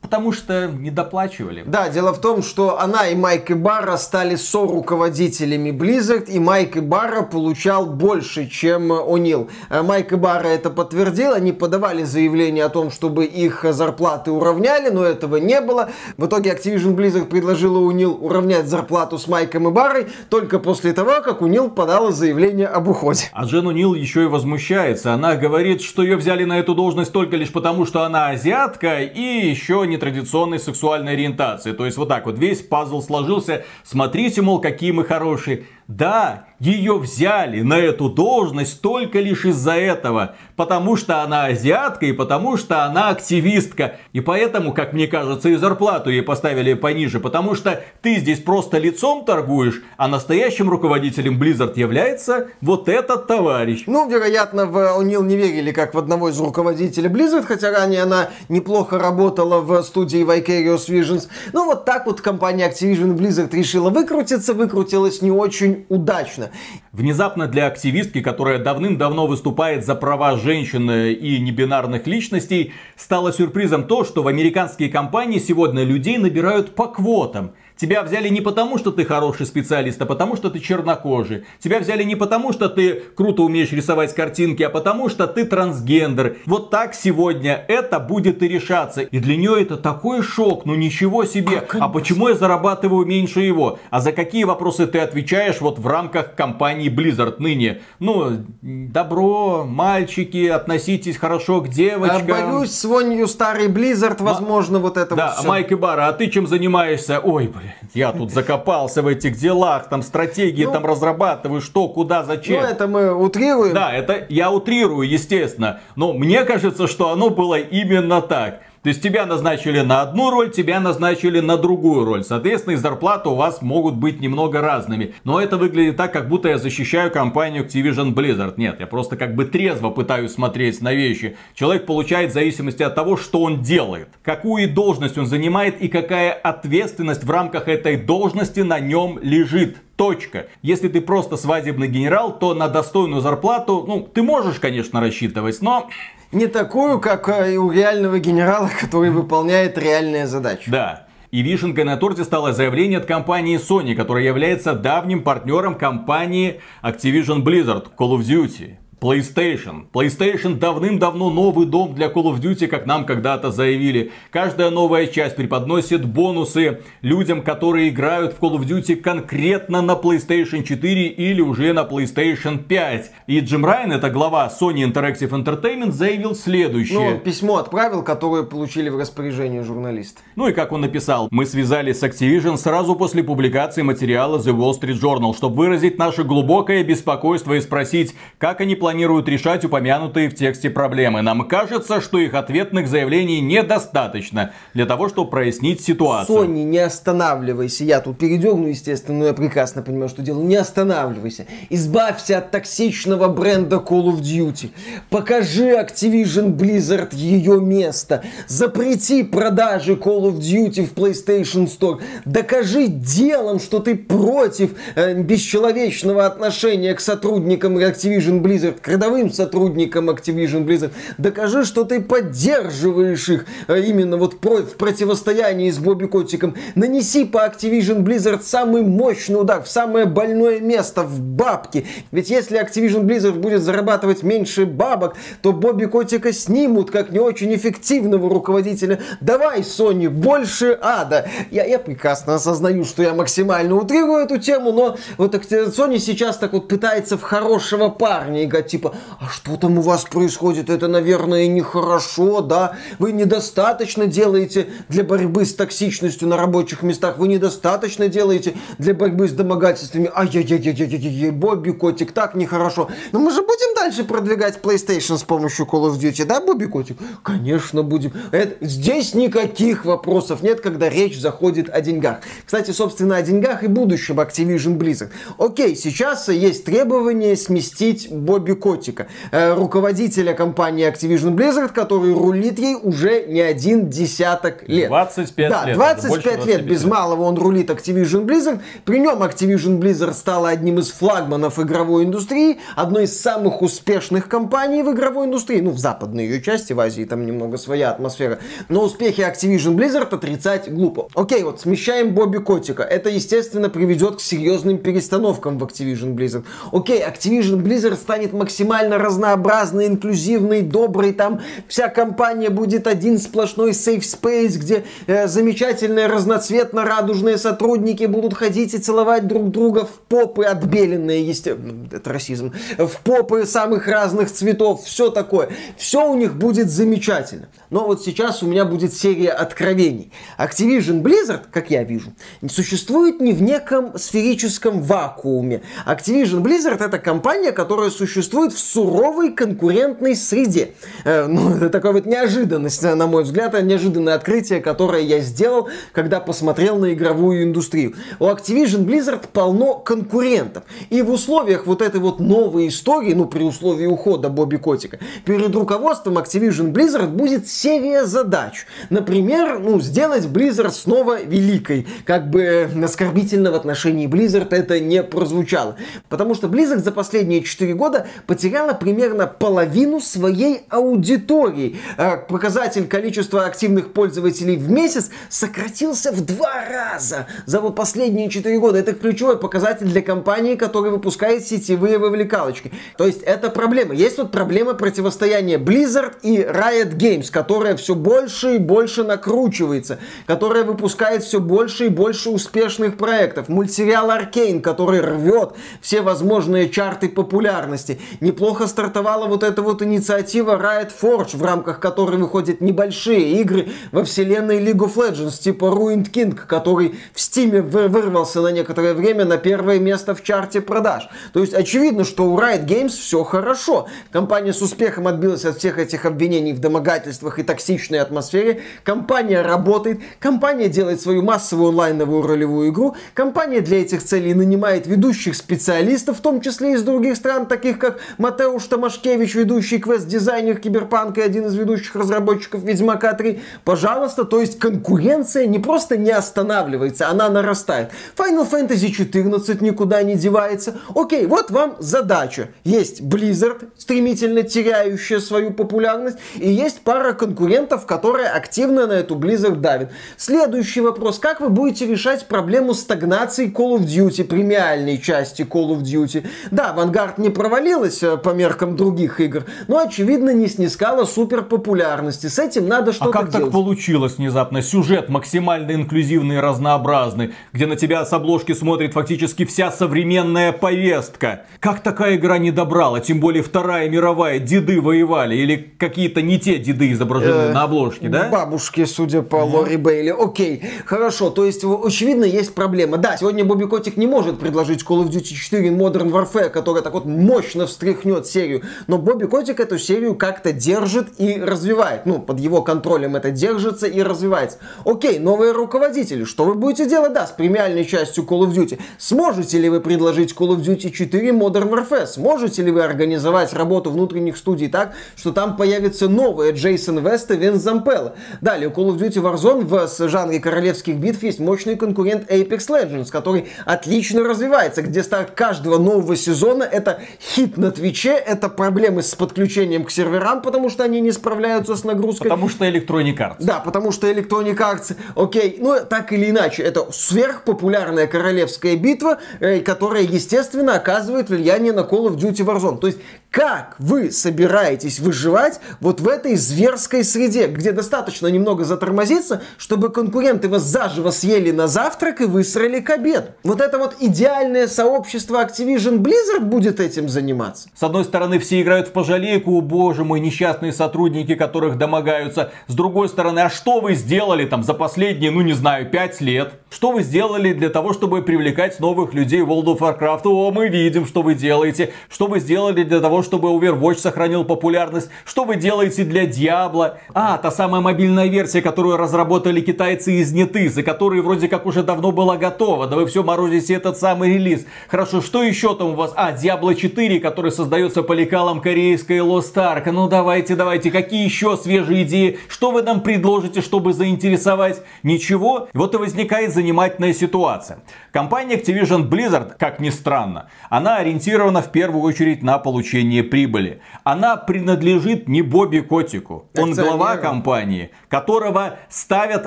Потому 0.01 0.33
что 0.33 0.67
не 0.67 0.91
доплачивали. 0.91 1.63
Да, 1.67 1.89
дело 1.91 2.13
в 2.13 2.21
том, 2.21 2.43
что 2.43 2.81
она 2.81 3.09
и 3.09 3.15
Майк 3.15 3.51
Ибарра 3.51 3.97
стали 3.97 4.35
со-руководителями 4.35 5.71
Blizzard, 5.71 6.31
и 6.31 6.39
Майк 6.39 6.79
Ибарра 6.79 7.23
получал 7.23 7.87
больше, 7.87 8.49
чем 8.49 8.91
О'Нил. 8.93 9.51
Э, 9.69 9.83
Майк 9.83 10.13
Ибарра 10.13 10.49
это 10.49 10.71
подтвердил, 10.71 11.35
они 11.35 11.53
подавали 11.53 12.03
заявление 12.03 12.65
о 12.65 12.71
том, 12.71 12.91
чтобы 12.91 13.27
их 13.27 13.65
зарплаты 13.69 14.31
уравняли, 14.31 14.89
но 14.89 15.05
этого 15.05 15.37
не 15.37 15.61
было. 15.61 15.91
В 16.17 16.27
итоге 16.27 16.53
Activision 16.55 16.97
Blizzard 16.97 17.27
предложила 17.27 17.79
О'Нил 17.79 18.17
уравнять 18.21 18.69
зарплату 18.69 19.19
с 19.19 19.29
Майком 19.29 19.71
Ибаррой 19.71 20.07
только 20.31 20.59
после 20.59 20.95
того, 20.95 21.21
как 21.23 21.43
О'Нил 21.43 21.71
подала 21.71 22.11
заявление 22.11 22.69
об 22.69 22.89
уходе. 22.89 23.25
А 23.33 23.45
Джен 23.45 23.69
О'Нил 23.69 23.95
еще 23.95 24.25
и 24.25 24.27
возмущается. 24.27 25.13
Она 25.13 25.37
говорит, 25.37 25.83
что 25.83 26.03
ее 26.03 26.17
взяли 26.17 26.45
на 26.45 26.59
эту 26.59 26.75
должность 26.75 27.13
только 27.13 27.37
лишь 27.37 27.53
потому, 27.53 27.85
что 27.85 28.03
она 28.03 28.29
азиатка 28.29 29.01
и 29.01 29.51
еще 29.51 29.87
нетрадиционной 29.90 30.59
сексуальной 30.59 31.12
ориентации. 31.12 31.72
То 31.72 31.85
есть 31.85 31.98
вот 31.98 32.09
так 32.09 32.26
вот 32.26 32.38
весь 32.38 32.62
пазл 32.62 33.03
сложился. 33.03 33.64
Смотрите, 33.83 34.40
мол, 34.42 34.61
какие 34.61 34.92
мы 34.92 35.05
хорошие. 35.05 35.66
Да, 35.87 36.46
ее 36.61 36.99
взяли 36.99 37.62
на 37.62 37.79
эту 37.79 38.11
должность 38.11 38.83
только 38.83 39.18
лишь 39.18 39.46
из-за 39.46 39.73
этого. 39.73 40.37
Потому 40.57 40.96
что 40.96 41.23
она 41.23 41.46
азиатка 41.46 42.05
и 42.07 42.12
потому 42.12 42.59
что 42.59 42.85
она 42.85 43.09
активистка. 43.09 43.96
И 44.12 44.20
поэтому, 44.20 44.75
как 44.75 44.92
мне 44.92 45.07
кажется, 45.07 45.49
и 45.49 45.57
зарплату 45.57 46.11
ей 46.11 46.23
поставили 46.23 46.75
пониже. 46.75 47.18
Потому 47.18 47.55
что 47.55 47.83
ты 48.03 48.16
здесь 48.16 48.40
просто 48.40 48.77
лицом 48.77 49.25
торгуешь, 49.25 49.83
а 49.96 50.07
настоящим 50.07 50.68
руководителем 50.68 51.40
Blizzard 51.40 51.79
является 51.79 52.49
вот 52.61 52.88
этот 52.88 53.27
товарищ. 53.27 53.85
Ну, 53.87 54.09
вероятно, 54.09 54.66
в 54.66 54.77
O'Neill 54.77 55.25
не 55.25 55.37
верили 55.37 55.73
как 55.73 55.94
в 55.94 55.99
одного 55.99 56.29
из 56.29 56.38
руководителей 56.38 57.09
Blizzard, 57.09 57.46
хотя 57.46 57.70
ранее 57.70 58.03
она 58.03 58.29
неплохо 58.51 58.99
работала 58.99 59.61
в 59.61 59.83
студии 59.83 60.25
Vicarious 60.25 60.88
Visions. 60.90 61.29
Ну, 61.55 61.64
вот 61.64 61.87
так 61.87 62.05
вот 62.05 62.20
компания 62.20 62.68
Activision 62.68 63.16
Blizzard 63.16 63.55
решила 63.57 63.88
выкрутиться, 63.88 64.53
выкрутилась 64.53 65.23
не 65.23 65.31
очень 65.31 65.87
удачно. 65.88 66.50
Внезапно 66.93 67.47
для 67.47 67.67
активистки, 67.67 68.21
которая 68.21 68.59
давным-давно 68.59 69.27
выступает 69.27 69.85
за 69.85 69.95
права 69.95 70.37
женщин 70.37 70.91
и 70.91 71.39
небинарных 71.39 72.07
личностей, 72.07 72.73
стало 72.97 73.33
сюрпризом 73.33 73.87
то, 73.87 74.05
что 74.05 74.23
в 74.23 74.29
американские 74.29 74.89
компании 74.89 75.39
сегодня 75.39 75.85
людей 75.85 76.19
набирают 76.19 76.75
по 76.75 76.89
квотам. 76.89 77.53
Тебя 77.81 78.03
взяли 78.03 78.29
не 78.29 78.43
потому, 78.43 78.77
что 78.77 78.90
ты 78.90 79.07
хороший 79.07 79.47
специалист, 79.47 80.03
а 80.03 80.05
потому, 80.05 80.37
что 80.37 80.51
ты 80.51 80.59
чернокожий. 80.59 81.45
Тебя 81.61 81.79
взяли 81.79 82.03
не 82.03 82.14
потому, 82.14 82.53
что 82.53 82.69
ты 82.69 83.03
круто 83.14 83.40
умеешь 83.40 83.73
рисовать 83.73 84.14
картинки, 84.14 84.62
а 84.62 84.69
потому, 84.69 85.09
что 85.09 85.27
ты 85.27 85.47
трансгендер. 85.47 86.37
Вот 86.45 86.69
так 86.69 86.93
сегодня 86.93 87.64
это 87.69 87.99
будет 87.99 88.43
и 88.43 88.49
решаться. 88.49 89.01
И 89.01 89.19
для 89.19 89.35
нее 89.38 89.62
это 89.62 89.79
такой 89.79 90.21
шок, 90.23 90.66
ну 90.66 90.75
ничего 90.75 91.25
себе. 91.25 91.66
А, 91.73 91.87
а 91.87 91.88
почему 91.88 92.29
я 92.29 92.35
зарабатываю 92.35 93.07
меньше 93.07 93.40
его? 93.40 93.79
А 93.88 94.01
за 94.01 94.12
какие 94.12 94.45
вопросы 94.45 94.87
ты 94.87 94.99
отвечаешь 94.99 95.62
вот 95.62 95.79
в 95.79 95.87
рамках 95.87 96.35
компании 96.35 96.95
Blizzard 96.95 97.37
ныне? 97.38 97.81
Ну, 97.99 98.45
добро, 98.61 99.64
мальчики, 99.66 100.49
относитесь 100.49 101.16
хорошо 101.16 101.62
к 101.62 101.69
девочкам. 101.69 102.27
Борюсь 102.27 102.73
с 102.73 102.85
вонью 102.85 103.27
старый 103.27 103.69
Blizzard, 103.69 104.23
возможно, 104.23 104.77
М- 104.77 104.83
вот 104.83 104.99
это 104.99 105.16
да, 105.16 105.29
вот 105.29 105.38
все. 105.38 105.49
Майк 105.49 105.73
и 105.73 105.77
Бара, 105.77 106.09
а 106.09 106.12
ты 106.12 106.29
чем 106.29 106.47
занимаешься? 106.47 107.21
Ой, 107.21 107.47
блин 107.47 107.70
я 107.95 108.13
тут 108.13 108.33
закопался 108.33 109.03
в 109.03 109.07
этих 109.07 109.37
делах, 109.37 109.89
там 109.89 110.03
стратегии 110.03 110.65
ну, 110.65 110.73
там 110.73 110.87
разрабатываю, 110.87 111.61
что, 111.61 111.89
куда, 111.89 112.25
зачем. 112.25 112.63
Ну, 112.63 112.69
это 112.69 112.87
мы 112.87 113.15
утрируем. 113.15 113.75
Да, 113.75 113.93
это 113.93 114.27
я 114.29 114.51
утрирую, 114.51 115.09
естественно. 115.09 115.81
Но 115.97 116.13
мне 116.13 116.45
кажется, 116.45 116.87
что 116.87 117.11
оно 117.11 117.31
было 117.31 117.59
именно 117.59 118.23
так. 118.23 118.61
То 118.83 118.88
есть 118.88 119.03
тебя 119.03 119.27
назначили 119.27 119.81
на 119.81 120.01
одну 120.01 120.31
роль, 120.31 120.51
тебя 120.51 120.81
назначили 120.81 121.40
на 121.40 121.59
другую 121.59 122.07
роль. 122.07 122.25
Соответственно, 122.25 122.75
и 122.75 122.77
зарплаты 122.77 123.29
у 123.29 123.35
вас 123.35 123.61
могут 123.61 123.97
быть 123.97 124.21
немного 124.21 124.62
разными. 124.62 125.14
Но 125.23 125.38
это 125.38 125.59
выглядит 125.59 125.99
так, 125.99 126.14
как 126.14 126.31
будто 126.31 126.49
я 126.49 126.57
защищаю 126.57 127.11
компанию 127.11 127.66
Activision 127.66 128.14
Blizzard. 128.14 128.55
Нет, 128.57 128.81
я 128.81 128.87
просто 128.87 129.16
как 129.16 129.35
бы 129.35 129.45
трезво 129.45 129.90
пытаюсь 129.90 130.33
смотреть 130.33 130.81
на 130.81 130.95
вещи. 130.95 131.37
Человек 131.55 131.85
получает 131.85 132.31
в 132.31 132.35
зависимости 132.35 132.83
от 132.83 132.95
того, 132.95 133.19
что 133.19 133.43
он 133.43 133.61
делает. 133.61 134.09
Какую 134.23 134.73
должность 134.73 135.19
он 135.19 135.27
занимает 135.27 135.83
и 135.83 135.88
какая 135.88 136.33
ответственность 136.33 137.25
в 137.25 137.31
рамках 137.31 137.69
этой 137.69 137.99
должности 137.99 138.61
на 138.61 138.81
нем 138.81 139.19
лежит. 139.21 139.77
Точка. 139.97 140.47
Если 140.62 140.88
ты 140.88 141.03
просто 141.03 141.37
свадебный 141.37 141.87
генерал, 141.87 142.38
то 142.38 142.55
на 142.55 142.69
достойную 142.69 143.21
зарплату, 143.21 143.85
ну, 143.87 144.01
ты 144.01 144.23
можешь, 144.23 144.59
конечно, 144.59 144.99
рассчитывать, 144.99 145.61
но 145.61 145.90
не 146.33 146.47
такую, 146.47 147.01
как 147.01 147.29
э, 147.29 147.57
у 147.57 147.71
реального 147.71 148.19
генерала, 148.19 148.71
который 148.81 149.11
выполняет 149.11 149.79
реальные 149.79 150.27
задачи. 150.27 150.71
Да. 150.71 151.07
И 151.31 151.43
вишенкой 151.43 151.85
на 151.85 151.97
торте 151.97 152.25
стало 152.25 152.53
заявление 152.53 152.99
от 152.99 153.07
компании 153.07 153.59
Sony, 153.59 153.95
которая 153.95 154.25
является 154.25 154.75
давним 154.75 155.23
партнером 155.23 155.77
компании 155.77 156.61
Activision 156.83 157.43
Blizzard 157.45 157.87
Call 157.97 158.19
of 158.19 158.21
Duty. 158.21 158.79
PlayStation. 159.01 159.87
PlayStation 159.93 160.59
давным-давно 160.59 161.31
новый 161.31 161.65
дом 161.65 161.95
для 161.95 162.09
Call 162.09 162.25
of 162.25 162.41
Duty, 162.41 162.67
как 162.67 162.85
нам 162.85 163.07
когда-то 163.07 163.51
заявили. 163.51 164.13
Каждая 164.31 164.69
новая 164.69 165.07
часть 165.07 165.37
преподносит 165.37 166.05
бонусы 166.05 166.81
людям, 167.01 167.41
которые 167.41 167.89
играют 167.89 168.35
в 168.35 168.41
Call 168.41 168.59
of 168.59 168.67
Duty 168.67 168.97
конкретно 168.97 169.81
на 169.81 169.93
PlayStation 169.93 170.63
4 170.63 171.07
или 171.09 171.41
уже 171.41 171.73
на 171.73 171.85
PlayStation 171.85 172.59
5. 172.59 173.11
И 173.27 173.41
Джим 173.41 173.65
Райан, 173.65 173.93
это 173.93 174.11
глава 174.11 174.53
Sony 174.61 174.85
Interactive 174.85 175.31
Entertainment, 175.31 175.93
заявил 175.93 176.35
следующее. 176.35 177.13
Ну, 177.13 177.19
письмо 177.19 177.57
отправил, 177.57 178.03
которое 178.03 178.43
получили 178.43 178.91
в 178.91 178.99
распоряжение 178.99 179.63
журналист. 179.63 180.19
Ну 180.37 180.49
и 180.49 180.53
как 180.53 180.73
он 180.73 180.83
написал, 180.83 181.29
мы 181.31 181.47
связались 181.47 182.01
с 182.01 182.03
Activision 182.03 182.59
сразу 182.59 182.95
после 182.95 183.25
публикации 183.25 183.81
материала 183.81 184.39
The 184.39 184.55
Wall 184.55 184.79
Street 184.79 185.01
Journal, 185.01 185.35
чтобы 185.35 185.57
выразить 185.57 185.97
наше 185.97 186.23
глубокое 186.23 186.85
беспокойство 186.85 187.55
и 187.55 187.61
спросить, 187.63 188.15
как 188.37 188.61
они 188.61 188.75
планируют 188.75 188.89
планируют 188.90 189.29
решать 189.29 189.64
упомянутые 189.64 190.29
в 190.29 190.35
тексте 190.35 190.68
проблемы. 190.68 191.22
Нам 191.22 191.46
кажется, 191.46 192.00
что 192.00 192.18
их 192.18 192.35
ответных 192.35 192.88
заявлений 192.88 193.40
недостаточно 193.40 194.50
для 194.74 194.85
того, 194.85 195.09
чтобы 195.09 195.31
прояснить 195.31 195.81
ситуацию. 195.81 196.38
Sony, 196.40 196.64
не 196.64 196.79
останавливайся. 196.79 197.85
Я 197.85 198.00
тут 198.00 198.18
передерну, 198.18 198.66
естественно, 198.66 199.20
но 199.20 199.26
я 199.26 199.33
прекрасно 199.33 199.83
понимаю, 199.83 200.09
что 200.09 200.22
делаю. 200.22 200.44
Не 200.44 200.57
останавливайся. 200.57 201.46
Избавься 201.68 202.38
от 202.38 202.50
токсичного 202.50 203.29
бренда 203.29 203.76
Call 203.76 204.07
of 204.07 204.22
Duty. 204.22 204.70
Покажи 205.09 205.70
Activision 205.70 206.57
Blizzard 206.57 207.14
ее 207.14 207.61
место. 207.61 208.24
Запрети 208.48 209.22
продажи 209.22 209.92
Call 209.92 210.33
of 210.33 210.38
Duty 210.38 210.85
в 210.85 210.94
PlayStation 210.94 211.68
Store. 211.68 212.00
Докажи 212.24 212.88
делом, 212.88 213.61
что 213.61 213.79
ты 213.79 213.94
против 213.94 214.72
э, 214.96 215.14
бесчеловечного 215.14 216.26
отношения 216.26 216.92
к 216.94 216.98
сотрудникам 216.98 217.79
Activision 217.79 218.40
Blizzard 218.40 218.80
к 218.83 218.88
рядовым 218.88 219.33
сотрудникам 219.33 220.11
Activision 220.11 220.64
Blizzard. 220.64 220.93
Докажи, 221.19 221.64
что 221.64 221.85
ты 221.85 222.01
поддерживаешь 222.01 223.29
их 223.29 223.47
э, 223.69 223.81
именно 223.83 224.16
вот 224.16 224.35
в 224.43 224.77
противостоянии 224.77 225.71
с 225.71 225.79
Бобби 225.79 226.07
Котиком. 226.07 226.57
Нанеси 226.75 227.25
по 227.25 227.38
Activision 227.38 228.03
Blizzard 228.03 228.43
самый 228.43 228.83
мощный 228.83 229.40
удар 229.40 229.62
в 229.62 229.69
самое 229.69 230.07
больное 230.07 230.61
место, 230.61 231.03
в 231.03 231.21
бабки. 231.21 231.87
Ведь 232.11 232.31
если 232.31 232.61
Activision 232.61 233.03
Blizzard 233.03 233.38
будет 233.38 233.62
зарабатывать 233.62 234.23
меньше 234.23 234.66
бабок, 234.66 235.16
то 235.43 235.53
Бобби 235.53 235.85
Котика 235.85 236.33
снимут 236.33 236.90
как 236.90 237.11
не 237.11 237.19
очень 237.19 237.55
эффективного 237.55 238.31
руководителя. 238.31 239.01
Давай, 239.21 239.61
Sony, 239.61 240.09
больше 240.09 240.79
ада. 240.81 241.29
Я, 241.51 241.64
я 241.64 241.79
прекрасно 241.79 242.37
осознаю, 242.37 242.85
что 242.85 243.03
я 243.03 243.14
максимально 243.14 243.75
утрирую 243.75 244.25
эту 244.25 244.38
тему, 244.38 244.73
но 244.73 244.97
вот 245.19 245.35
Sony 245.35 245.99
сейчас 245.99 246.38
так 246.38 246.53
вот 246.53 246.69
пытается 246.69 247.19
в 247.19 247.23
хорошего 247.23 247.88
парня 247.88 248.45
играть 248.45 248.70
типа, 248.71 248.95
а 249.19 249.29
что 249.29 249.57
там 249.57 249.79
у 249.79 249.83
вас 249.83 250.05
происходит? 250.05 250.71
Это, 250.71 250.89
наверное, 250.89 251.47
нехорошо, 251.47 252.41
да? 252.41 252.77
Вы 252.99 253.13
недостаточно 253.13 254.07
делаете 254.07 254.69
для 254.89 255.05
борьбы 255.05 255.45
с 255.45 255.55
токсичностью 255.55 256.29
на 256.29 256.37
рабочих 256.37 256.83
местах, 256.83 257.19
вы 257.19 257.29
недостаточно 257.29 258.09
делаете 258.09 258.55
для 258.79 258.95
борьбы 258.95 259.29
с 259.29 259.33
домогательствами. 259.33 260.11
Ай-яй-яй-яй-яй-яй, 260.15 261.31
Бобби 261.31 261.71
Котик, 261.73 262.13
так 262.13 262.35
нехорошо. 262.35 262.89
Но 263.13 263.19
мы 263.19 263.33
же 263.33 263.43
будем 263.43 263.75
дальше 263.75 264.05
продвигать 264.05 264.59
PlayStation 264.63 265.19
с 265.19 265.23
помощью 265.23 265.67
Call 265.67 265.91
of 265.91 265.99
Duty, 265.99 266.25
да, 266.25 266.41
Бобби 266.41 266.67
Котик? 266.67 266.97
Конечно, 267.23 267.83
будем. 267.83 268.13
Это, 268.31 268.65
здесь 268.65 269.15
никаких 269.15 269.85
вопросов 269.85 270.43
нет, 270.43 270.61
когда 270.61 270.89
речь 270.89 271.19
заходит 271.19 271.69
о 271.69 271.81
деньгах. 271.81 272.21
Кстати, 272.45 272.71
собственно, 272.71 273.17
о 273.17 273.23
деньгах 273.23 273.65
и 273.65 273.67
будущем 273.67 274.21
Activision 274.21 274.79
Blizzard. 274.79 275.11
Окей, 275.39 275.75
сейчас 275.77 276.29
есть 276.29 276.65
требование 276.65 277.37
сместить 277.37 278.09
Бобби 278.11 278.53
Котика, 278.61 279.09
э, 279.33 279.55
руководителя 279.55 280.35
компании 280.35 280.88
Activision 280.88 281.35
Blizzard, 281.35 281.73
который 281.73 282.12
рулит 282.12 282.59
ей 282.59 282.77
уже 282.81 283.25
не 283.27 283.40
один 283.40 283.88
десяток 283.90 284.68
лет. 284.68 284.88
25 284.88 285.51
да, 285.51 285.64
лет. 285.64 285.77
25 285.77 286.46
лет 286.46 286.64
без 286.64 286.85
малого 286.85 287.23
он 287.23 287.37
рулит 287.37 287.70
Activision 287.70 288.25
Blizzard. 288.25 288.61
При 288.85 289.01
нем 289.01 289.23
Activision 289.23 289.81
Blizzard 289.81 290.14
стала 290.14 290.51
одним 290.51 290.79
из 290.79 290.90
флагманов 290.90 291.59
игровой 291.59 292.05
индустрии, 292.05 292.59
одной 292.77 293.05
из 293.05 293.20
самых 293.20 293.62
успешных 293.62 294.29
компаний 294.29 294.83
в 294.83 294.92
игровой 294.92 295.27
индустрии, 295.27 295.61
ну, 295.61 295.70
в 295.70 295.79
западной 295.79 296.27
ее 296.27 296.42
части, 296.42 296.73
в 296.73 296.81
Азии 296.81 297.05
там 297.05 297.27
немного 297.27 297.57
своя 297.57 297.90
атмосфера. 297.90 298.38
Но 298.68 298.85
успехи 298.85 299.23
Activision 299.23 299.75
Blizzard 299.75 300.14
отрицать 300.14 300.73
глупо. 300.73 301.09
Окей, 301.14 301.42
вот 301.42 301.61
смещаем 301.61 302.14
Бобби 302.14 302.38
Котика. 302.38 302.83
Это, 302.83 303.09
естественно, 303.09 303.68
приведет 303.68 304.16
к 304.16 304.20
серьезным 304.20 304.79
перестановкам 304.79 305.59
в 305.59 305.64
Activision 305.64 306.14
Blizzard. 306.14 306.44
Окей, 306.73 307.03
Activision 307.03 307.62
Blizzard 307.62 307.96
станет 307.96 308.33
максимально 308.40 308.96
разнообразной, 308.96 309.87
инклюзивной, 309.87 310.62
доброй, 310.62 311.12
там 311.12 311.40
вся 311.68 311.88
компания 311.88 312.48
будет 312.48 312.87
один 312.87 313.18
сплошной 313.18 313.72
safe 313.72 314.00
space, 314.00 314.59
где 314.59 314.85
э, 315.07 315.29
замечательные 315.29 316.07
разноцветно-радужные 316.07 317.37
сотрудники 317.37 318.07
будут 318.07 318.33
ходить 318.33 318.72
и 318.72 318.79
целовать 318.79 319.26
друг 319.26 319.50
друга 319.50 319.85
в 319.85 320.00
попы 320.09 320.44
отбеленные, 320.44 321.22
естественно, 321.22 321.72
ну, 321.72 321.96
это 321.96 322.11
расизм, 322.11 322.55
в 322.79 323.03
попы 323.05 323.44
самых 323.44 323.87
разных 323.87 324.33
цветов, 324.33 324.85
все 324.85 325.11
такое. 325.11 325.50
Все 325.76 326.11
у 326.11 326.16
них 326.16 326.35
будет 326.35 326.70
замечательно. 326.70 327.48
Но 327.68 327.87
вот 327.87 328.03
сейчас 328.03 328.42
у 328.42 328.46
меня 328.46 328.64
будет 328.64 328.94
серия 328.94 329.33
откровений. 329.33 330.12
Activision 330.38 331.03
Blizzard, 331.03 331.42
как 331.50 331.70
я 331.70 331.85
вижу, 331.85 332.14
существует 332.48 333.20
не 333.20 333.35
в 333.35 333.42
неком 333.42 333.98
сферическом 333.98 334.81
вакууме. 334.81 335.61
Activision 335.87 336.42
Blizzard 336.42 336.83
это 336.83 336.98
компания, 336.98 337.53
которая 337.53 337.90
существует 337.90 338.30
в 338.33 338.59
суровой 338.59 339.33
конкурентной 339.33 340.14
среде. 340.14 340.73
Э, 341.05 341.27
ну, 341.27 341.51
это 341.57 341.71
такая 341.71 341.93
вот 341.93 342.07
неожиданность, 342.07 342.83
на 342.83 343.07
мой 343.07 343.25
взгляд, 343.25 343.61
неожиданное 343.62 344.14
открытие, 344.14 344.61
которое 344.61 345.03
я 345.03 345.21
сделал, 345.21 345.69
когда 345.93 346.21
посмотрел 346.21 346.79
на 346.79 346.93
игровую 346.93 347.45
индустрию. 347.45 347.95
У 348.19 348.27
Activision 348.27 348.85
Blizzard 348.85 349.29
полно 349.33 349.75
конкурентов. 349.75 350.64
И 350.90 351.03
в 351.03 351.11
условиях 351.11 351.66
вот 351.66 351.83
этой 351.83 352.01
вот 352.01 352.21
новой 352.21 352.69
истории, 352.69 353.14
ну, 353.14 353.27
при 353.27 353.43
условии 353.43 353.87
ухода 353.87 354.29
Бобби 354.29 354.57
Котика, 354.57 354.99
перед 355.25 355.55
руководством 355.55 356.19
Activision 356.19 356.73
Blizzard 356.73 357.09
будет 357.09 357.49
серия 357.49 358.05
задач. 358.05 358.66
Например, 358.90 359.59
ну, 359.59 359.81
сделать 359.81 360.27
Blizzard 360.27 360.73
снова 360.73 361.23
великой. 361.23 361.87
Как 362.05 362.31
бы 362.31 362.69
оскорбительно 362.83 363.51
в 363.51 363.55
отношении 363.55 364.09
Blizzard 364.09 364.49
это 364.51 364.81
не 364.81 365.03
прозвучало. 365.03 365.77
Потому 366.09 366.35
что 366.35 366.49
Blizzard 366.49 366.79
за 366.79 366.93
последние 366.93 367.43
4 367.43 367.75
года 367.75 368.07
потеряла 368.27 368.73
примерно 368.73 369.27
половину 369.27 370.01
своей 370.01 370.63
аудитории. 370.69 371.79
А 371.97 372.17
показатель 372.17 372.87
количества 372.87 373.45
активных 373.45 373.93
пользователей 373.93 374.57
в 374.57 374.71
месяц 374.71 375.11
сократился 375.29 376.13
в 376.13 376.25
два 376.25 376.65
раза 376.69 377.27
за 377.47 377.61
последние 377.71 378.29
4 378.29 378.59
года. 378.59 378.79
Это 378.79 378.93
ключевой 378.95 379.39
показатель 379.39 379.87
для 379.87 380.03
компании, 380.03 380.57
которая 380.57 380.93
выпускает 380.93 381.47
сетевые 381.47 381.99
вовлекалочки. 381.99 382.73
То 382.97 383.07
есть 383.07 383.23
это 383.23 383.51
проблема. 383.51 383.95
Есть 383.95 384.19
вот 384.19 384.31
проблема 384.31 384.75
противостояния 384.75 385.59
Blizzard 385.59 386.15
и 386.23 386.39
Riot 386.39 386.97
Games, 386.97 387.31
которая 387.31 387.77
все 387.77 387.95
больше 387.95 388.57
и 388.57 388.59
больше 388.59 389.05
накручивается, 389.05 389.99
которая 390.27 390.65
выпускает 390.65 391.23
все 391.23 391.41
больше 391.41 391.87
и 391.87 391.89
больше 391.89 392.31
успешных 392.31 392.97
проектов. 392.97 393.49
Мультсериал 393.49 394.11
Аркейн, 394.11 394.63
который 394.63 395.01
рвет 395.01 395.53
все 395.81 396.03
возможные 396.03 396.69
чарты 396.71 397.09
популярности. 397.09 398.01
Неплохо 398.20 398.66
стартовала 398.66 399.27
вот 399.27 399.42
эта 399.42 399.62
вот 399.62 399.83
инициатива 399.83 400.57
Riot 400.57 400.90
Forge, 401.01 401.37
в 401.37 401.44
рамках 401.44 401.81
которой 401.81 402.16
выходят 402.16 402.61
небольшие 402.61 403.40
игры 403.40 403.68
во 403.92 404.05
вселенной 404.05 404.59
League 404.61 404.79
of 404.79 404.94
Legends, 404.96 405.40
типа 405.40 405.66
Ruined 405.66 406.11
King, 406.11 406.35
который 406.35 406.96
в 407.14 407.18
Steam 407.18 407.61
вырвался 407.62 408.40
на 408.40 408.49
некоторое 408.49 408.94
время 408.94 409.25
на 409.25 409.37
первое 409.37 409.79
место 409.79 410.14
в 410.14 410.23
чарте 410.23 410.61
продаж. 410.61 411.09
То 411.33 411.40
есть 411.40 411.55
очевидно, 411.55 412.05
что 412.05 412.25
у 412.25 412.38
Riot 412.38 412.66
Games 412.66 412.90
все 412.90 413.23
хорошо. 413.25 413.88
Компания 414.11 414.53
с 414.53 414.61
успехом 414.62 415.07
отбилась 415.07 415.44
от 415.44 415.59
всех 415.59 415.79
этих 415.79 416.05
обвинений 416.05 416.53
в 416.53 416.59
домогательствах 416.59 417.38
и 417.38 417.42
токсичной 417.42 418.01
атмосфере. 418.01 418.62
Компания 418.85 419.42
работает, 419.42 420.01
компания 420.18 420.68
делает 420.68 421.01
свою 421.01 421.23
массовую 421.23 421.70
онлайновую 421.70 422.27
ролевую 422.27 422.70
игру, 422.70 422.96
компания 423.14 423.61
для 423.61 423.81
этих 423.83 424.03
целей 424.03 424.35
нанимает 424.35 424.87
ведущих 424.87 425.37
специалистов, 425.37 426.18
в 426.18 426.20
том 426.20 426.40
числе 426.40 426.75
из 426.75 426.83
других 426.83 427.16
стран, 427.16 427.46
таких 427.46 427.79
как 427.79 428.00
Матеуш 428.19 428.65
Томашкевич, 428.65 429.35
ведущий 429.35 429.79
квест-дизайнер 429.79 430.59
Киберпанка 430.59 431.21
и 431.21 431.25
один 431.25 431.47
из 431.47 431.55
ведущих 431.55 431.95
разработчиков 431.97 432.63
Ведьмака 432.63 433.15
3. 433.15 433.41
Пожалуйста, 433.65 434.25
то 434.25 434.41
есть 434.41 434.59
конкуренция 434.59 435.47
не 435.47 435.59
просто 435.59 435.97
не 435.97 436.11
останавливается, 436.11 437.09
она 437.09 437.29
нарастает. 437.29 437.91
Final 438.17 438.49
Fantasy 438.51 438.91
14 438.91 439.61
никуда 439.61 440.03
не 440.03 440.15
девается. 440.15 440.77
Окей, 440.95 441.27
вот 441.27 441.51
вам 441.51 441.77
задача. 441.79 442.49
Есть 442.65 443.01
Blizzard, 443.01 443.69
стремительно 443.77 444.43
теряющая 444.43 445.21
свою 445.21 445.53
популярность, 445.53 446.19
и 446.37 446.51
есть 446.51 446.81
пара 446.83 447.13
конкурентов, 447.13 447.87
которые 447.87 448.29
активно 448.29 448.87
на 448.87 448.93
эту 448.93 449.17
Blizzard 449.17 449.57
давят. 449.57 449.91
Следующий 450.17 450.81
вопрос. 450.81 451.19
Как 451.19 451.41
вы 451.41 451.49
будете 451.49 451.87
решать 451.87 452.27
проблему 452.27 452.75
стагнации 452.75 453.51
Call 453.51 453.79
of 453.79 453.85
Duty, 453.85 454.25
премиальной 454.25 454.99
части 454.99 455.43
Call 455.43 455.71
of 455.71 455.83
Duty? 455.83 456.27
Да, 456.51 456.75
Vanguard 456.77 457.15
не 457.19 457.31
провалилась 457.31 457.89
э, 458.03 458.16
по 458.16 458.31
меркам 458.31 458.76
других 458.76 459.20
игр, 459.20 459.44
но, 459.68 459.79
очевидно, 459.79 460.31
не 460.33 460.48
снискала 460.48 461.05
супер 461.05 461.42
популярности. 461.42 462.26
С 462.26 462.38
этим 462.38 462.68
надо 462.68 462.92
что-то 462.92 463.12
делать. 463.12 463.16
А 463.16 463.20
как 463.20 463.31
делать. 463.31 463.46
так 463.46 463.53
получилось 463.53 464.16
внезапно? 464.18 464.62
Сюжет 464.62 465.09
максимально 465.09 465.72
инклюзивный 465.72 466.37
и 466.37 466.38
разнообразный, 466.38 467.33
где 467.53 467.66
на 467.66 467.76
тебя 467.76 468.05
с 468.05 468.12
обложки 468.12 468.53
смотрит 468.53 468.92
фактически 468.92 469.44
вся 469.44 469.70
современная 469.70 470.53
повестка. 470.53 471.42
Как 471.59 471.81
такая 471.83 472.16
игра 472.16 472.38
не 472.38 472.50
добрала? 472.50 473.00
Тем 473.00 473.20
более 473.20 473.42
Вторая 473.42 473.88
мировая, 473.88 474.38
деды 474.38 474.81
воевали 474.81 475.37
или 475.37 475.74
какие-то 475.79 476.22
не 476.22 476.38
те 476.38 476.59
деды 476.59 476.92
изображены 476.92 477.40
Э, 477.40 477.53
на 477.53 477.62
обложке, 477.62 478.09
да? 478.09 478.29
Бабушки, 478.29 478.85
судя 478.85 479.22
по 479.22 479.37
Лори 479.37 479.76
Бейли. 479.76 480.11
Окей, 480.11 480.62
хорошо. 480.85 481.31
То 481.31 481.44
есть, 481.44 481.64
очевидно, 481.64 482.24
есть 482.24 482.55
проблема. 482.55 482.98
Да, 482.98 483.16
сегодня 483.16 483.44
Бобби 483.44 483.64
Котик 483.64 483.96
не 483.96 484.07
может 484.07 484.38
предложить 484.38 484.83
Call 484.83 485.05
of 485.05 485.11
Duty 485.11 485.35
4 485.35 485.70
Modern 485.70 486.11
Warfare, 486.11 486.50
которая 486.50 486.83
так 486.83 486.92
вот 486.92 487.05
мощно 487.05 487.66
встряхнет 487.81 488.27
серию. 488.27 488.62
Но 488.88 488.99
Бобби 488.99 489.25
Котик 489.25 489.59
эту 489.59 489.79
серию 489.79 490.14
как-то 490.14 490.53
держит 490.53 491.19
и 491.19 491.40
развивает. 491.40 492.05
Ну, 492.05 492.19
под 492.21 492.38
его 492.38 492.61
контролем 492.61 493.16
это 493.16 493.31
держится 493.31 493.87
и 493.87 494.03
развивается. 494.03 494.59
Окей, 494.85 495.19
новые 495.19 495.53
руководители. 495.53 496.25
Что 496.25 496.45
вы 496.45 496.55
будете 496.55 496.87
делать, 496.87 497.14
да, 497.14 497.27
с 497.27 497.31
премиальной 497.31 497.87
частью 497.87 498.25
Call 498.25 498.40
of 498.40 498.53
Duty? 498.55 498.79
Сможете 498.99 499.59
ли 499.59 499.71
вы 499.71 499.81
предложить 499.81 500.35
Call 500.35 500.57
of 500.57 500.61
Duty 500.61 500.90
4 500.90 501.31
Modern 501.31 501.71
Warfare? 501.71 502.07
Сможете 502.07 502.62
ли 502.62 502.71
вы 502.71 502.83
организовать 502.83 503.55
работу 503.55 503.90
внутренних 503.90 504.37
студий 504.37 504.69
так, 504.69 504.93
что 505.16 505.33
там 505.33 505.57
появятся 505.57 506.09
новые 506.09 506.53
Джейсон 506.53 506.99
Вест 506.99 507.31
и 507.31 507.37
Винс 507.37 507.62
Зампелло? 507.62 508.14
Далее, 508.43 508.69
Call 508.69 508.95
of 508.95 508.99
Duty 508.99 509.23
Warzone 509.23 509.64
в 509.64 510.09
жанре 510.09 510.38
королевских 510.38 510.97
битв 510.97 511.23
есть 511.23 511.38
мощный 511.38 511.77
конкурент 511.77 512.31
Apex 512.31 512.69
Legends, 512.69 513.11
который 513.11 513.47
отлично 513.64 514.23
развивается, 514.23 514.83
где 514.83 515.03
старт 515.03 515.31
каждого 515.31 515.79
нового 515.79 516.14
сезона 516.14 516.64
это 516.64 517.01
хит 517.19 517.57
на 517.57 517.70
Твиче, 517.71 518.13
это 518.13 518.49
проблемы 518.49 519.03
с 519.03 519.15
подключением 519.15 519.85
к 519.85 519.91
серверам, 519.91 520.43
потому 520.43 520.71
что 520.71 520.85
они 520.85 521.01
не 521.01 521.13
справляются 521.13 521.77
с 521.77 521.85
нагрузкой. 521.85 522.29
Потому 522.29 522.49
что 522.49 522.67
Electronic 522.69 523.17
Arts. 523.17 523.37
Да, 523.39 523.61
потому 523.61 523.93
что 523.93 524.11
Electronic 524.11 524.57
Arts, 524.57 524.97
окей, 525.17 525.57
ну 525.61 525.77
так 525.89 526.13
или 526.13 526.31
иначе, 526.31 526.63
это 526.63 526.87
сверхпопулярная 526.93 528.07
королевская 528.07 528.77
битва, 528.77 529.19
э, 529.41 529.61
которая, 529.61 530.03
естественно, 530.03 530.75
оказывает 530.75 531.31
влияние 531.31 531.73
на 531.73 531.81
Call 531.81 532.09
of 532.09 532.17
Duty 532.17 532.45
Warzone. 532.45 532.79
То 532.79 532.87
есть, 532.87 532.99
как 533.31 533.77
вы 533.79 534.11
собираетесь 534.11 534.99
выживать 534.99 535.61
вот 535.81 536.01
в 536.01 536.09
этой 536.09 536.37
зверской 536.37 537.05
среде, 537.05 537.47
где 537.47 537.73
достаточно 537.73 538.27
немного 538.27 538.64
затормозиться, 538.64 539.43
чтобы 539.57 539.90
конкуренты 539.90 540.49
вас 540.49 540.62
заживо 540.62 541.11
съели 541.11 541.51
на 541.51 541.69
завтрак 541.69 542.21
и 542.21 542.25
высрали 542.25 542.81
к 542.81 542.90
обеду? 542.90 543.29
Вот 543.45 543.61
это 543.61 543.79
вот 543.79 543.97
идеальное 544.01 544.66
сообщество 544.66 545.45
Activision 545.45 545.99
Blizzard 545.99 546.40
будет 546.40 546.81
этим 546.81 547.09
заниматься. 547.09 547.69
С 547.75 547.83
одной 547.83 548.05
стороны, 548.05 548.38
все 548.38 548.61
играют 548.61 548.88
в 548.88 548.93
пожалейку, 548.93 549.61
боже 549.61 550.05
мой, 550.05 550.21
несчастные 550.21 550.73
сотрудники, 550.73 551.35
которых 551.35 551.79
домогаются. 551.79 552.51
С 552.66 552.75
другой 552.75 553.09
стороны, 553.09 553.40
а 553.40 553.51
что 553.51 553.81
вы 553.81 553.95
сделали 553.95 554.45
там 554.45 554.62
за 554.64 554.75
последние, 554.75 555.31
ну 555.31 555.40
не 555.43 555.53
знаю, 555.53 555.88
пять 555.88 556.21
лет? 556.21 556.60
Что 556.73 556.93
вы 556.93 557.03
сделали 557.03 557.53
для 557.53 557.69
того, 557.69 557.93
чтобы 557.93 558.23
привлекать 558.23 558.79
новых 558.79 559.13
людей 559.13 559.43
в 559.43 559.51
World 559.51 559.77
of 559.77 559.79
Warcraft? 559.81 560.21
О, 560.27 560.53
мы 560.53 560.69
видим, 560.69 561.05
что 561.05 561.21
вы 561.23 561.35
делаете. 561.35 561.93
Что 562.09 562.29
вы 562.29 562.39
сделали 562.39 562.85
для 562.85 563.01
того, 563.01 563.25
чтобы 563.25 563.49
Overwatch 563.49 563.99
сохранил 563.99 564.45
популярность? 564.45 565.11
Что 565.25 565.45
вы 565.45 565.57
делаете 565.57 566.05
для 566.05 566.27
Diablo? 566.27 566.93
А, 567.13 567.39
та 567.39 567.51
самая 567.51 567.81
мобильная 567.81 568.29
версия, 568.29 568.63
которую 568.63 568.97
разработали 568.99 569.61
китайцы 569.61 570.21
из 570.21 570.33
Нетызы, 570.33 570.85
которая 570.85 571.23
вроде 571.23 571.49
как 571.49 571.67
уже 571.67 571.83
давно 571.83 572.13
была 572.13 572.37
готова. 572.37 572.87
Да 572.87 572.95
вы 572.95 573.07
все 573.07 573.25
морозите 573.25 573.75
этот 573.75 573.99
самый 573.99 574.35
релиз. 574.35 574.65
Хорошо, 574.87 575.23
что 575.23 575.43
еще 575.43 575.75
там 575.75 575.89
у 575.89 575.95
вас? 575.95 576.13
А, 576.15 576.33
Diablo 576.33 576.77
4, 576.77 577.19
который 577.19 577.51
создается 577.51 578.05
по 578.05 578.13
лекалам 578.13 578.61
корейской 578.61 579.19
Lost 579.19 579.55
Ark. 579.57 579.91
Ну 579.91 580.09
давайте, 580.09 580.55
давайте, 580.55 580.93
какие 580.93 581.25
еще 581.25 581.57
свежие 581.57 582.05
идеи? 582.05 582.39
Что 582.47 582.71
вы 582.71 582.83
нам 582.83 583.01
предложите, 583.01 583.61
чтобы 583.61 583.93
заинтересовать? 583.93 584.83
Ничего? 585.03 585.67
Вот 585.75 585.97
и 585.97 585.99
возникает 585.99 586.60
занимательная 586.61 587.14
ситуация. 587.14 587.79
Компания 588.12 588.57
Activision 588.57 589.09
Blizzard, 589.09 589.53
как 589.59 589.81
ни 589.81 589.88
странно, 589.88 590.51
она 590.68 590.96
ориентирована 590.96 591.62
в 591.62 591.73
первую 591.73 592.03
очередь 592.03 592.42
на 592.42 592.59
получение 592.59 593.23
прибыли. 593.23 593.81
Она 594.05 594.37
принадлежит 594.37 595.27
не 595.29 595.40
Бобби 595.42 595.81
Котику. 595.81 596.49
Он 596.59 596.75
глава 596.75 597.16
компании, 597.16 597.90
которого 598.09 598.77
ставят 598.88 599.46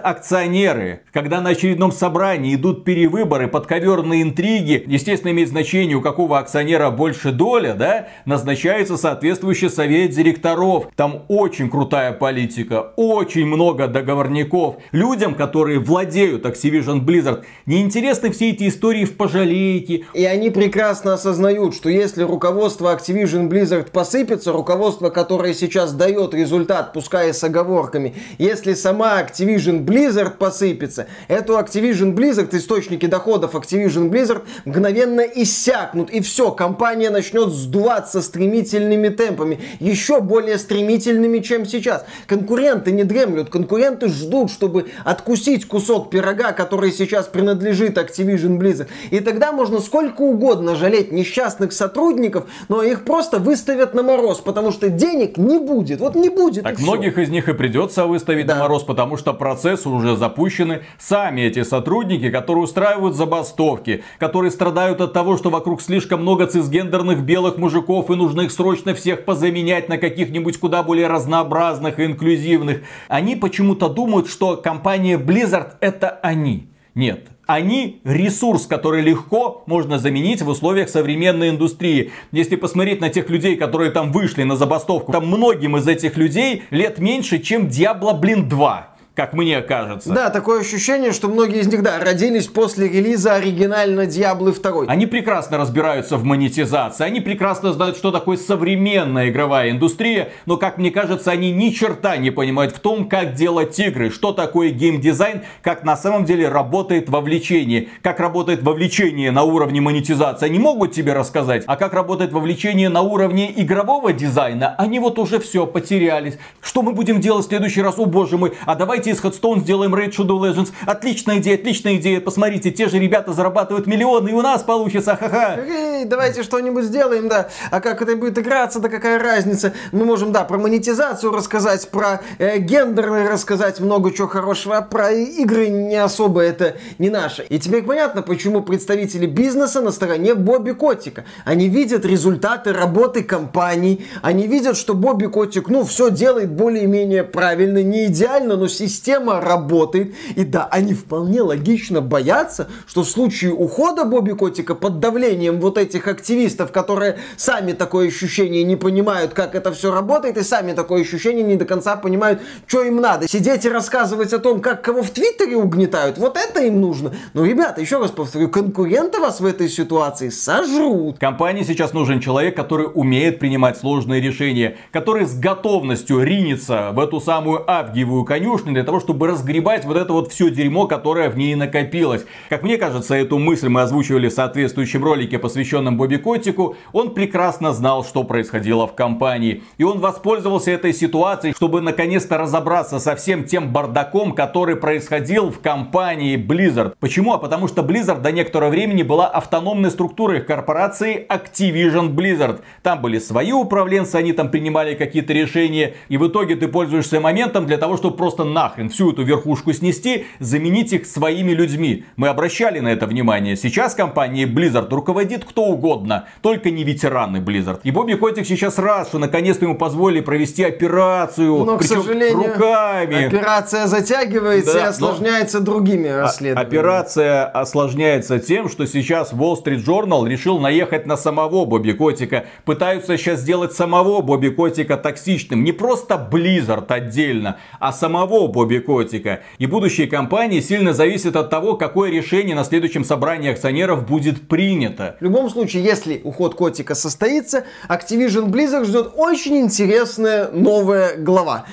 акционеры. 0.04 1.04
Когда 1.12 1.40
на 1.42 1.52
очередном 1.52 1.92
собрании 1.92 2.56
идут 2.56 2.84
перевыборы, 2.84 3.48
подковерные 3.48 4.24
интриги, 4.24 4.84
естественно, 4.88 5.32
имеет 5.32 5.50
значение, 5.50 5.98
у 5.98 6.02
какого 6.02 6.40
акционера 6.40 6.90
больше 6.90 7.32
доля, 7.32 7.74
да, 7.76 8.08
назначается 8.26 8.98
соответствующий 8.98 9.70
совет 9.70 10.12
директоров. 10.12 10.88
Там 10.96 11.24
очень 11.28 11.70
крутая 11.70 12.12
политика, 12.14 12.94
очень 12.96 13.46
много 13.46 13.88
договорников. 13.88 14.78
Людям, 14.92 15.36
которые 15.36 15.80
владеют 15.80 16.46
Activision 16.46 17.03
Blizzard. 17.06 17.44
Неинтересны 17.66 18.32
все 18.32 18.52
эти 18.52 18.68
истории 18.68 19.06
в 19.06 19.18
пожалейке. 19.18 20.06
И 20.14 20.26
они 20.26 20.50
прекрасно 20.50 21.14
осознают, 21.14 21.76
что 21.76 21.90
если 21.90 22.24
руководство 22.24 22.96
Activision 22.96 23.50
Blizzard 23.50 23.92
посыпется, 23.92 24.52
руководство, 24.52 25.10
которое 25.10 25.54
сейчас 25.54 25.94
дает 25.94 26.34
результат, 26.34 26.94
пускай 26.94 27.30
и 27.30 27.34
с 27.34 27.44
оговорками, 27.44 28.16
если 28.38 28.74
сама 28.74 29.22
Activision 29.22 29.84
Blizzard 29.84 30.38
посыпется, 30.38 31.08
эту 31.28 31.54
Activision 31.54 32.14
Blizzard, 32.14 32.56
источники 32.56 33.06
доходов 33.06 33.56
Activision 33.56 34.10
Blizzard 34.10 34.44
мгновенно 34.66 35.22
иссякнут. 35.22 36.10
И 36.10 36.22
все, 36.22 36.52
компания 36.52 37.10
начнет 37.10 37.50
сдуваться 37.50 38.22
стремительными 38.22 39.10
темпами. 39.10 39.60
Еще 39.80 40.22
более 40.22 40.58
стремительными, 40.58 41.40
чем 41.40 41.66
сейчас. 41.66 42.06
Конкуренты 42.28 42.92
не 42.92 43.04
дремлют, 43.04 43.50
конкуренты 43.50 44.08
ждут, 44.08 44.52
чтобы 44.52 44.88
откусить 45.04 45.68
кусок 45.68 46.10
пирога, 46.10 46.52
который 46.54 46.92
сейчас 46.94 47.28
принадлежит 47.28 47.98
Activision 47.98 48.58
Blizzard. 48.58 48.88
И 49.12 49.20
тогда 49.20 49.52
можно 49.52 49.80
сколько 49.80 50.22
угодно 50.22 50.76
жалеть 50.76 51.12
несчастных 51.12 51.74
сотрудников, 51.74 52.46
но 52.70 52.82
их 52.84 53.04
просто 53.04 53.40
выставят 53.40 53.94
на 53.94 54.04
мороз, 54.04 54.40
потому 54.40 54.72
что 54.72 54.90
денег 54.90 55.38
не 55.38 55.60
будет. 55.60 56.00
Вот 56.00 56.16
не 56.16 56.30
будет. 56.30 56.64
Так 56.64 56.80
многих 56.80 57.14
все. 57.14 57.24
из 57.24 57.30
них 57.30 57.50
и 57.50 57.54
придется 57.54 58.06
выставить 58.06 58.46
да. 58.46 58.56
на 58.56 58.62
мороз, 58.62 58.84
потому 58.84 59.18
что 59.18 59.34
процессы 59.34 59.90
уже 59.90 60.16
запущены. 60.16 60.84
Сами 61.00 61.42
эти 61.42 61.64
сотрудники, 61.64 62.30
которые 62.30 62.64
устраивают 62.64 63.16
забастовки, 63.16 64.04
которые 64.20 64.52
страдают 64.52 65.02
от 65.02 65.14
того, 65.14 65.38
что 65.38 65.50
вокруг 65.50 65.82
слишком 65.82 66.22
много 66.22 66.48
цисгендерных 66.48 67.22
белых 67.22 67.58
мужиков 67.58 68.10
и 68.10 68.16
нужно 68.16 68.42
их 68.42 68.52
срочно 68.52 68.94
всех 68.94 69.26
позаменять 69.26 69.90
на 69.90 69.98
каких-нибудь 69.98 70.60
куда 70.60 70.84
более 70.84 71.08
разнообразных 71.08 72.00
и 72.00 72.06
инклюзивных. 72.06 72.82
Они 73.08 73.36
почему-то 73.36 73.90
думают, 73.90 74.28
что 74.28 74.58
компания 74.58 75.18
Blizzard 75.18 75.74
это 75.80 76.20
они. 76.22 76.70
Нет, 76.96 77.28
они 77.48 78.02
ресурс, 78.04 78.68
который 78.68 79.02
легко 79.02 79.64
можно 79.66 79.98
заменить 79.98 80.42
в 80.44 80.48
условиях 80.48 80.90
современной 80.90 81.50
индустрии. 81.50 82.12
Если 82.32 82.56
посмотреть 82.56 83.02
на 83.02 83.10
тех 83.10 83.30
людей, 83.30 83.56
которые 83.56 83.92
там 83.92 84.12
вышли 84.12 84.44
на 84.44 84.56
забастовку, 84.56 85.12
там 85.12 85.28
многим 85.28 85.76
из 85.78 85.88
этих 85.88 86.18
людей 86.18 86.64
лет 86.70 87.00
меньше, 87.00 87.40
чем 87.40 87.66
Diablo, 87.66 88.18
блин, 88.18 88.48
2 88.48 88.93
как 89.16 89.34
мне 89.34 89.62
кажется. 89.62 90.12
Да, 90.12 90.30
такое 90.32 90.62
ощущение, 90.62 91.12
что 91.12 91.28
многие 91.28 91.60
из 91.62 91.68
них, 91.68 91.84
да, 91.84 92.00
родились 92.00 92.48
после 92.48 92.90
релиза 92.90 93.36
оригинально 93.36 94.02
Diablo 94.02 94.52
2. 94.52 94.86
Они 94.88 95.06
прекрасно 95.06 95.58
разбираются 95.58 96.18
в 96.18 96.24
монетизации, 96.24 97.04
они 97.04 97.20
прекрасно 97.20 97.74
знают, 97.74 97.96
что 97.96 98.12
такое 98.12 98.38
современная 98.38 99.30
игровая 99.30 99.70
индустрия, 99.70 100.30
но, 100.48 100.58
как 100.58 100.80
мне 100.80 100.90
кажется, 100.90 101.30
они 101.30 101.52
ни 101.52 101.70
черта 101.70 102.18
не 102.18 102.32
понимают 102.32 102.76
в 102.76 102.80
том, 102.80 103.08
как 103.08 103.36
делать 103.36 103.78
игры, 103.80 104.10
что 104.10 104.32
такое 104.32 104.72
геймдизайн, 104.72 105.44
как 105.62 105.84
на 105.84 105.96
самом 105.96 106.26
деле 106.26 106.50
работает 106.50 107.08
вовлечение, 107.10 107.90
как 108.02 108.20
работает 108.20 108.64
вовлечение 108.64 109.30
на 109.30 109.44
уровне 109.44 109.80
монетизации. 109.80 110.48
Они 110.48 110.58
могут 110.58 110.92
тебе 110.92 111.14
рассказать, 111.14 111.64
а 111.68 111.76
как 111.76 111.94
работает 111.94 112.32
вовлечение 112.32 112.90
на 112.90 113.02
уровне 113.02 113.54
игрового 113.56 114.12
дизайна, 114.12 114.74
они 114.80 114.98
вот 114.98 115.20
уже 115.20 115.40
все 115.40 115.68
потерялись. 115.68 116.40
Что 116.62 116.82
мы 116.82 116.94
будем 116.94 117.22
делать 117.22 117.46
в 117.46 117.50
следующий 117.50 117.84
раз? 117.84 118.00
О 118.00 118.06
боже 118.06 118.38
мой, 118.38 118.54
а 118.66 118.76
давайте 118.76 119.03
давайте 119.04 119.12
из 119.12 119.22
Headstone 119.22 119.60
сделаем 119.60 119.94
Raid 119.94 120.12
Shadow 120.12 120.40
Legends. 120.40 120.72
Отличная 120.86 121.40
идея, 121.40 121.56
отличная 121.56 121.98
идея. 121.98 122.22
Посмотрите, 122.22 122.72
те 122.72 122.88
же 122.88 123.00
ребята 123.00 123.34
зарабатывают 123.34 123.86
миллионы, 123.86 124.30
и 124.30 124.34
у 124.34 124.42
нас 124.42 124.64
получится, 124.64 125.18
ха-ха. 125.18 125.58
Эй, 125.58 126.06
давайте 126.06 126.44
что-нибудь 126.44 126.86
сделаем, 126.86 127.28
да. 127.28 127.50
А 127.72 127.82
как 127.82 128.02
это 128.02 128.16
будет 128.16 128.38
играться, 128.38 128.80
да 128.80 128.88
какая 128.88 129.20
разница. 129.20 129.74
Мы 129.92 130.06
можем, 130.06 130.32
да, 130.32 130.44
про 130.46 130.58
монетизацию 130.58 131.34
рассказать, 131.34 131.90
про 131.90 132.22
э, 132.38 132.60
гендер 132.60 133.12
рассказать 133.30 133.80
много 133.80 134.12
чего 134.12 134.28
хорошего, 134.28 134.78
а 134.78 134.82
про 134.82 135.12
игры 135.12 135.68
не 135.68 135.98
особо 135.98 136.42
это 136.42 136.76
не 136.98 137.10
наше. 137.10 137.44
И 137.50 137.60
теперь 137.60 137.84
понятно, 137.84 138.22
почему 138.22 138.62
представители 138.62 139.26
бизнеса 139.26 139.82
на 139.82 139.92
стороне 139.92 140.34
Бобби 140.36 140.72
Котика. 140.72 141.26
Они 141.46 141.68
видят 141.68 142.06
результаты 142.06 142.72
работы 142.72 143.24
компаний, 143.24 144.06
они 144.22 144.48
видят, 144.48 144.78
что 144.78 144.94
Бобби 144.94 145.26
Котик, 145.26 145.68
ну, 145.68 145.84
все 145.84 146.10
делает 146.10 146.52
более-менее 146.52 147.24
правильно, 147.24 147.84
не 147.84 148.06
идеально, 148.06 148.56
но 148.56 148.68
системно 148.68 148.93
система 148.94 149.42
работает. 149.42 150.14
И 150.36 150.44
да, 150.44 150.68
они 150.72 150.94
вполне 150.94 151.42
логично 151.42 152.02
боятся, 152.02 152.70
что 152.86 153.04
в 153.04 153.10
случае 153.10 153.54
ухода 153.54 154.06
Бобби 154.06 154.34
Котика 154.34 154.76
под 154.76 155.00
давлением 155.00 155.60
вот 155.60 155.78
этих 155.78 156.08
активистов, 156.08 156.72
которые 156.72 157.18
сами 157.38 157.72
такое 157.74 158.08
ощущение 158.08 158.64
не 158.64 158.76
понимают, 158.76 159.34
как 159.34 159.56
это 159.56 159.72
все 159.72 159.92
работает, 159.92 160.38
и 160.38 160.44
сами 160.44 160.74
такое 160.74 161.02
ощущение 161.02 161.44
не 161.44 161.56
до 161.56 161.66
конца 161.66 161.96
понимают, 161.96 162.42
что 162.68 162.84
им 162.84 162.98
надо. 162.98 163.28
Сидеть 163.28 163.66
и 163.66 163.70
рассказывать 163.70 164.34
о 164.34 164.40
том, 164.40 164.62
как 164.62 164.84
кого 164.84 165.02
в 165.02 165.10
Твиттере 165.10 165.56
угнетают, 165.56 166.18
вот 166.18 166.38
это 166.38 166.64
им 166.64 166.80
нужно. 166.80 167.14
Но, 167.34 167.46
ребята, 167.46 167.82
еще 167.82 168.00
раз 168.00 168.12
повторю, 168.12 168.50
конкуренты 168.50 169.20
вас 169.20 169.40
в 169.40 169.46
этой 169.46 169.70
ситуации 169.70 170.30
сожрут. 170.30 171.18
Компании 171.20 171.64
сейчас 171.64 171.94
нужен 171.94 172.20
человек, 172.20 172.56
который 172.56 172.88
умеет 172.94 173.40
принимать 173.40 173.78
сложные 173.78 174.22
решения, 174.22 174.78
который 174.92 175.26
с 175.26 175.34
готовностью 175.34 176.22
ринется 176.22 176.92
в 176.94 177.00
эту 177.00 177.20
самую 177.20 177.70
авгиевую 177.70 178.24
конюшню 178.26 178.74
для 178.74 178.83
того, 178.84 179.00
чтобы 179.00 179.28
разгребать 179.28 179.86
вот 179.86 179.98
это 179.98 180.14
вот 180.14 180.32
все 180.32 180.50
дерьмо, 180.50 180.88
которое 180.88 181.30
в 181.30 181.38
ней 181.38 181.56
накопилось. 181.56 182.26
Как 182.50 182.64
мне 182.64 182.78
кажется, 182.78 183.16
эту 183.16 183.40
мысль 183.40 183.70
мы 183.70 183.82
озвучивали 183.82 184.30
в 184.30 184.34
соответствующем 184.34 185.04
ролике, 185.04 185.40
посвященном 185.40 185.98
Бобби 185.98 186.18
Котику. 186.18 186.76
Он 186.92 187.14
прекрасно 187.14 187.74
знал, 187.74 188.04
что 188.04 188.24
происходило 188.24 188.88
в 188.88 188.94
компании. 188.94 189.64
И 189.78 189.84
он 189.84 190.00
воспользовался 190.00 190.72
этой 190.72 190.94
ситуацией, 190.94 191.54
чтобы 191.54 191.82
наконец-то 191.82 192.38
разобраться 192.38 193.00
со 193.00 193.16
всем 193.16 193.46
тем 193.46 193.72
бардаком, 193.72 194.34
который 194.34 194.76
происходил 194.76 195.50
в 195.50 195.60
компании 195.60 196.38
Blizzard. 196.38 196.96
Почему? 197.00 197.34
А 197.34 197.38
потому 197.38 197.68
что 197.68 197.82
Blizzard 197.82 198.22
до 198.22 198.32
некоторого 198.32 198.70
времени 198.70 199.04
была 199.04 199.28
автономной 199.28 199.92
структурой 199.92 200.42
корпорации 200.42 201.26
Activision 201.30 202.14
Blizzard. 202.14 202.62
Там 202.82 203.02
были 203.02 203.20
свои 203.20 203.52
управленцы, 203.52 204.16
они 204.16 204.34
там 204.34 204.50
принимали 204.50 204.96
какие-то 204.96 205.34
решения. 205.34 205.94
И 206.10 206.18
в 206.18 206.28
итоге 206.28 206.56
ты 206.56 206.68
пользуешься 206.68 207.20
моментом 207.20 207.66
для 207.66 207.78
того, 207.78 207.98
чтобы 207.98 208.18
просто 208.18 208.44
нахрен 208.44 208.73
нахрен 208.74 208.90
всю 208.90 209.12
эту 209.12 209.24
верхушку 209.24 209.74
снести, 209.74 210.26
заменить 210.40 210.94
их 210.94 211.06
своими 211.06 211.52
людьми. 211.52 212.06
Мы 212.16 212.28
обращали 212.28 212.80
на 212.80 212.90
это 212.90 213.06
внимание. 213.06 213.56
Сейчас 213.56 213.94
компанией 213.94 214.46
Blizzard 214.46 214.90
руководит 214.90 215.46
кто 215.46 215.66
угодно, 215.66 216.26
только 216.42 216.72
не 216.72 216.84
ветераны 216.84 217.38
Blizzard. 217.38 217.82
И 217.84 217.92
Бобби 217.92 218.14
Котик 218.14 218.48
сейчас 218.48 218.80
рад, 218.80 219.08
что 219.08 219.20
наконец-то 219.20 219.66
ему 219.66 219.76
позволили 219.76 220.22
провести 220.22 220.64
операцию, 220.64 221.64
но, 221.66 221.78
к 221.78 221.84
сожалению, 221.84 222.54
руками. 222.54 223.28
Операция 223.28 223.88
затягивается 223.88 224.74
да, 224.74 224.80
и 224.80 224.84
осложняется 224.84 225.60
но... 225.60 225.66
другими 225.66 226.08
расследованиями. 226.08 226.68
Операция 226.68 227.46
осложняется 227.46 228.40
тем, 228.40 228.70
что 228.70 228.86
сейчас 228.86 229.34
Wall 229.34 229.64
Street 229.64 229.84
Journal 229.86 230.28
решил 230.28 230.60
наехать 230.60 231.06
на 231.06 231.18
самого 231.18 231.66
Бобби 231.66 231.92
Котика. 231.92 232.46
Пытаются 232.66 233.18
сейчас 233.18 233.42
сделать 233.42 233.74
самого 233.74 234.22
Бобби 234.22 234.50
Котика 234.50 234.98
токсичным. 234.98 235.64
Не 235.64 235.72
просто 235.72 236.28
Blizzard 236.32 236.86
отдельно, 236.88 237.58
а 237.80 237.92
самого 237.92 238.48
Бобби 238.48 238.63
Бобби 238.64 238.80
Котика. 238.80 239.42
И 239.58 239.66
будущее 239.66 240.08
компании 240.08 240.62
сильно 240.62 240.94
зависит 240.94 241.36
от 241.36 241.50
того, 241.50 241.76
какое 241.76 242.10
решение 242.10 242.56
на 242.56 242.64
следующем 242.64 243.04
собрании 243.04 243.52
акционеров 243.52 244.08
будет 244.08 244.48
принято. 244.48 245.18
В 245.20 245.24
любом 245.24 245.50
случае, 245.50 245.84
если 245.84 246.22
уход 246.24 246.56
Котика 246.56 246.96
состоится, 246.96 247.66
Activision 247.90 248.46
Blizzard 248.50 248.86
ждет 248.86 249.12
очень 249.18 249.58
интересная 249.58 250.50
новая 250.52 251.18
глава 251.18 251.66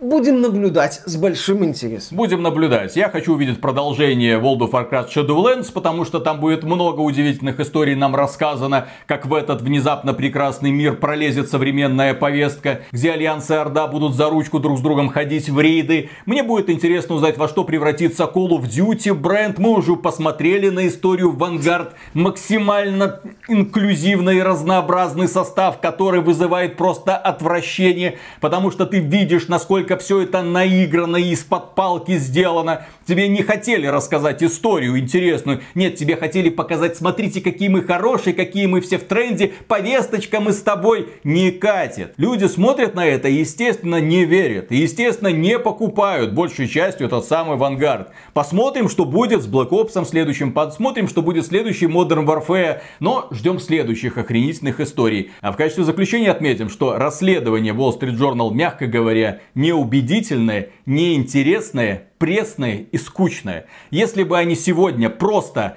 будем 0.00 0.40
наблюдать 0.40 1.02
с 1.04 1.16
большим 1.16 1.64
интересом. 1.64 2.16
Будем 2.16 2.42
наблюдать. 2.42 2.96
Я 2.96 3.10
хочу 3.10 3.34
увидеть 3.34 3.60
продолжение 3.60 4.38
World 4.38 4.60
of 4.60 4.70
Warcraft 4.70 5.08
Shadowlands, 5.14 5.72
потому 5.72 6.04
что 6.04 6.20
там 6.20 6.40
будет 6.40 6.64
много 6.64 7.00
удивительных 7.00 7.60
историй 7.60 7.94
нам 7.94 8.16
рассказано, 8.16 8.88
как 9.06 9.26
в 9.26 9.34
этот 9.34 9.60
внезапно 9.60 10.14
прекрасный 10.14 10.70
мир 10.70 10.96
пролезет 10.96 11.50
современная 11.50 12.14
повестка, 12.14 12.80
где 12.92 13.12
Альянс 13.12 13.50
и 13.50 13.54
Орда 13.54 13.86
будут 13.86 14.14
за 14.14 14.30
ручку 14.30 14.58
друг 14.58 14.78
с 14.78 14.80
другом 14.80 15.10
ходить 15.10 15.48
в 15.50 15.60
рейды. 15.60 16.08
Мне 16.24 16.42
будет 16.42 16.70
интересно 16.70 17.16
узнать, 17.16 17.36
во 17.36 17.48
что 17.48 17.64
превратится 17.64 18.24
Call 18.24 18.48
of 18.48 18.62
Duty 18.62 19.12
бренд. 19.12 19.58
Мы 19.58 19.70
уже 19.70 19.96
посмотрели 19.96 20.70
на 20.70 20.88
историю 20.88 21.32
Vanguard. 21.32 21.90
Максимально 22.14 23.20
инклюзивный 23.48 24.38
и 24.38 24.42
разнообразный 24.42 25.28
состав, 25.28 25.80
который 25.80 26.20
вызывает 26.20 26.76
просто 26.76 27.16
отвращение, 27.16 28.18
потому 28.40 28.70
что 28.70 28.86
ты 28.86 29.00
видишь, 29.00 29.48
насколько 29.48 29.89
все 29.96 30.20
это 30.20 30.42
наиграно 30.42 31.16
из-под 31.16 31.74
палки 31.74 32.16
сделано. 32.16 32.86
Тебе 33.06 33.28
не 33.28 33.42
хотели 33.42 33.86
рассказать 33.86 34.42
историю 34.42 34.98
интересную. 34.98 35.62
Нет, 35.74 35.96
тебе 35.96 36.16
хотели 36.16 36.48
показать, 36.48 36.96
смотрите, 36.96 37.40
какие 37.40 37.68
мы 37.68 37.82
хорошие, 37.82 38.34
какие 38.34 38.66
мы 38.66 38.80
все 38.80 38.98
в 38.98 39.04
тренде. 39.04 39.52
Повесточка 39.66 40.40
мы 40.40 40.52
с 40.52 40.62
тобой 40.62 41.08
не 41.24 41.50
катит. 41.50 42.14
Люди 42.16 42.46
смотрят 42.46 42.94
на 42.94 43.06
это 43.06 43.28
и, 43.28 43.40
естественно, 43.40 44.00
не 44.00 44.24
верят. 44.24 44.70
И, 44.70 44.76
естественно, 44.76 45.28
не 45.28 45.58
покупают 45.58 46.32
большей 46.32 46.68
частью 46.68 47.06
этот 47.06 47.24
самый 47.24 47.56
Vanguard. 47.56 48.08
Посмотрим, 48.32 48.88
что 48.88 49.04
будет 49.04 49.42
с 49.42 49.48
Black 49.48 49.70
Ops 49.70 50.04
следующим. 50.04 50.52
Посмотрим, 50.52 51.08
что 51.08 51.22
будет 51.22 51.46
следующий 51.46 51.86
Modern 51.86 52.24
Warfare. 52.24 52.80
Но 53.00 53.28
ждем 53.30 53.58
следующих 53.58 54.18
охренительных 54.18 54.80
историй. 54.80 55.32
А 55.40 55.52
в 55.52 55.56
качестве 55.56 55.84
заключения 55.84 56.30
отметим, 56.30 56.68
что 56.68 56.96
расследование 56.96 57.72
Wall 57.72 57.98
Street 57.98 58.16
Journal, 58.16 58.52
мягко 58.52 58.86
говоря, 58.86 59.40
не 59.54 59.72
убедительное, 59.80 60.70
неинтересное, 60.86 62.08
пресное 62.18 62.86
и 62.92 62.98
скучное. 62.98 63.66
Если 63.90 64.22
бы 64.22 64.38
они 64.38 64.54
сегодня 64.54 65.08
просто 65.08 65.76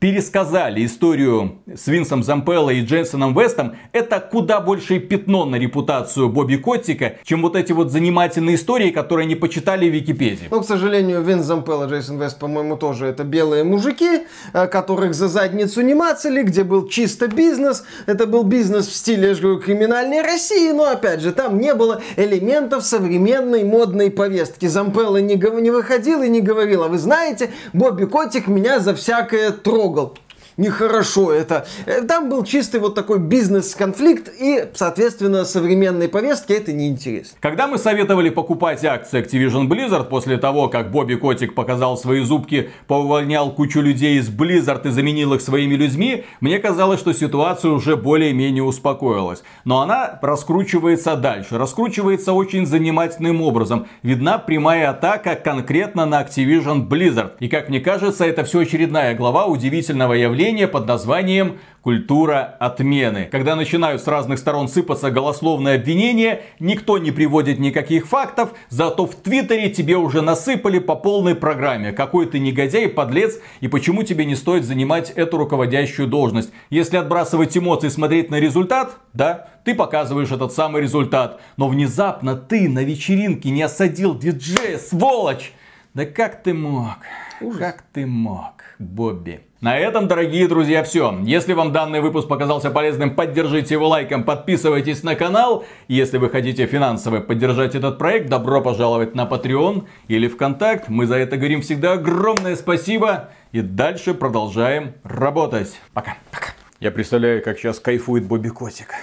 пересказали 0.00 0.86
историю 0.86 1.58
с 1.66 1.88
Винсом 1.88 2.22
Зампелло 2.22 2.70
и 2.70 2.82
Дженсоном 2.82 3.36
Вестом, 3.36 3.76
это 3.92 4.20
куда 4.20 4.60
большее 4.60 5.00
пятно 5.00 5.44
на 5.44 5.56
репутацию 5.56 6.28
Бобби 6.28 6.56
Коттика, 6.56 7.16
чем 7.24 7.42
вот 7.42 7.56
эти 7.56 7.72
вот 7.72 7.90
занимательные 7.90 8.54
истории, 8.54 8.90
которые 8.90 9.24
они 9.24 9.34
почитали 9.34 9.88
в 9.90 9.92
Википедии. 9.92 10.46
Но, 10.50 10.60
к 10.60 10.66
сожалению, 10.66 11.22
Винс 11.22 11.44
Зампелло 11.44 11.86
и 11.86 11.88
Джейсон 11.90 12.20
Вест, 12.20 12.38
по-моему, 12.38 12.76
тоже 12.76 13.06
это 13.06 13.24
белые 13.24 13.64
мужики, 13.64 14.22
э, 14.52 14.66
которых 14.68 15.14
за 15.14 15.26
задницу 15.26 15.80
не 15.80 15.94
мацали, 15.94 16.42
где 16.42 16.62
был 16.62 16.86
чисто 16.88 17.26
бизнес. 17.26 17.84
Это 18.06 18.26
был 18.26 18.44
бизнес 18.44 18.86
в 18.86 18.94
стиле, 18.94 19.30
я 19.30 19.34
говорю, 19.34 19.58
криминальной 19.58 20.22
России, 20.22 20.70
но, 20.70 20.84
опять 20.84 21.20
же, 21.20 21.32
там 21.32 21.58
не 21.58 21.74
было 21.74 22.00
элементов 22.16 22.84
современной 22.84 23.64
модной 23.64 24.12
повестки. 24.12 24.66
Зампелло 24.66 25.16
не, 25.16 25.34
не 25.60 25.70
выходил 25.70 26.22
и 26.22 26.28
не 26.28 26.40
говорил, 26.40 26.84
а 26.84 26.88
вы 26.88 26.98
знаете, 26.98 27.50
Бобби 27.72 28.04
Котик 28.04 28.46
меня 28.46 28.78
за 28.78 28.94
всякое 28.94 29.50
трогал 29.50 29.87
трогал 29.88 30.12
нехорошо 30.58 31.32
это. 31.32 31.66
Э, 31.86 32.02
там 32.02 32.28
был 32.28 32.44
чистый 32.44 32.80
вот 32.80 32.94
такой 32.94 33.18
бизнес-конфликт 33.18 34.30
и, 34.38 34.66
соответственно, 34.74 35.44
современной 35.44 36.08
повестки 36.08 36.52
это 36.52 36.72
неинтересно. 36.72 37.38
Когда 37.40 37.66
мы 37.66 37.78
советовали 37.78 38.28
покупать 38.28 38.84
акции 38.84 39.22
Activision 39.22 39.68
Blizzard 39.68 40.08
после 40.08 40.36
того, 40.36 40.68
как 40.68 40.90
Бобби 40.90 41.14
Котик 41.14 41.54
показал 41.54 41.96
свои 41.96 42.22
зубки, 42.22 42.70
повольнял 42.86 43.50
кучу 43.52 43.80
людей 43.80 44.18
из 44.18 44.28
Blizzard 44.28 44.86
и 44.86 44.90
заменил 44.90 45.32
их 45.34 45.40
своими 45.40 45.74
людьми, 45.74 46.24
мне 46.40 46.58
казалось, 46.58 47.00
что 47.00 47.12
ситуация 47.14 47.70
уже 47.70 47.96
более-менее 47.96 48.64
успокоилась. 48.64 49.42
Но 49.64 49.80
она 49.80 50.18
раскручивается 50.20 51.16
дальше. 51.16 51.56
Раскручивается 51.56 52.32
очень 52.32 52.66
занимательным 52.66 53.40
образом. 53.42 53.86
Видна 54.02 54.38
прямая 54.38 54.90
атака 54.90 55.36
конкретно 55.36 56.04
на 56.04 56.22
Activision 56.22 56.88
Blizzard. 56.88 57.32
И 57.38 57.48
как 57.48 57.68
мне 57.68 57.80
кажется, 57.80 58.24
это 58.24 58.42
все 58.42 58.60
очередная 58.60 59.14
глава 59.14 59.46
удивительного 59.46 60.14
явления 60.14 60.47
явление 60.48 60.66
под 60.66 60.86
названием 60.86 61.58
культура 61.82 62.56
отмены. 62.58 63.28
Когда 63.30 63.54
начинают 63.54 64.02
с 64.02 64.06
разных 64.06 64.38
сторон 64.38 64.68
сыпаться 64.68 65.10
голословные 65.10 65.76
обвинения, 65.76 66.40
никто 66.58 66.96
не 66.96 67.10
приводит 67.10 67.58
никаких 67.58 68.06
фактов, 68.06 68.54
зато 68.70 69.06
в 69.06 69.14
Твиттере 69.14 69.68
тебе 69.68 69.96
уже 69.96 70.22
насыпали 70.22 70.78
по 70.78 70.94
полной 70.96 71.34
программе. 71.34 71.92
Какой 71.92 72.26
ты 72.26 72.38
негодяй, 72.38 72.88
подлец, 72.88 73.38
и 73.60 73.68
почему 73.68 74.04
тебе 74.04 74.24
не 74.24 74.36
стоит 74.36 74.64
занимать 74.64 75.10
эту 75.10 75.36
руководящую 75.36 76.08
должность. 76.08 76.50
Если 76.70 76.96
отбрасывать 76.96 77.56
эмоции 77.56 77.88
и 77.88 77.90
смотреть 77.90 78.30
на 78.30 78.40
результат, 78.40 78.96
да, 79.12 79.48
ты 79.64 79.74
показываешь 79.74 80.30
этот 80.30 80.54
самый 80.54 80.80
результат. 80.80 81.40
Но 81.58 81.68
внезапно 81.68 82.36
ты 82.36 82.70
на 82.70 82.82
вечеринке 82.84 83.50
не 83.50 83.62
осадил 83.62 84.18
диджея, 84.18 84.78
сволочь! 84.78 85.52
Да 85.92 86.06
как 86.06 86.42
ты 86.42 86.54
мог? 86.54 86.96
Ужас. 87.40 87.58
Как 87.58 87.82
ты 87.92 88.06
мог, 88.06 88.62
Бобби? 88.78 89.47
На 89.60 89.76
этом, 89.76 90.06
дорогие 90.06 90.46
друзья, 90.46 90.84
все. 90.84 91.18
Если 91.24 91.52
вам 91.52 91.72
данный 91.72 92.00
выпуск 92.00 92.28
показался 92.28 92.70
полезным, 92.70 93.16
поддержите 93.16 93.74
его 93.74 93.88
лайком, 93.88 94.22
подписывайтесь 94.22 95.02
на 95.02 95.16
канал. 95.16 95.64
Если 95.88 96.16
вы 96.16 96.30
хотите 96.30 96.64
финансово 96.66 97.18
поддержать 97.18 97.74
этот 97.74 97.98
проект, 97.98 98.28
добро 98.28 98.60
пожаловать 98.60 99.16
на 99.16 99.24
Patreon 99.24 99.84
или 100.06 100.28
ВКонтакт. 100.28 100.88
Мы 100.88 101.06
за 101.06 101.16
это 101.16 101.36
говорим 101.36 101.62
всегда 101.62 101.94
огромное 101.94 102.54
спасибо. 102.54 103.30
И 103.50 103.60
дальше 103.60 104.14
продолжаем 104.14 104.94
работать. 105.02 105.80
Пока. 105.92 106.16
Пока. 106.30 106.52
Я 106.78 106.92
представляю, 106.92 107.42
как 107.42 107.58
сейчас 107.58 107.80
кайфует 107.80 108.26
Бобби 108.26 108.50
Котик. 108.50 108.94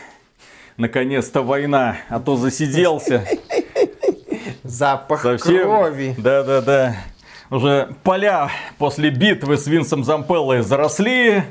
Наконец-то 0.78 1.41
война, 1.41 1.97
а 2.08 2.22
то 2.22 2.38
засиделся. 2.38 3.28
Запах 4.64 5.22
Совсем... 5.22 5.64
крови. 5.64 6.16
Да-да-да 6.18 6.95
уже 7.50 7.89
поля 8.04 8.50
после 8.78 9.10
битвы 9.10 9.58
с 9.58 9.68
Винсом 9.68 10.04
Зампеллой 10.04 10.62
заросли. 10.62 11.43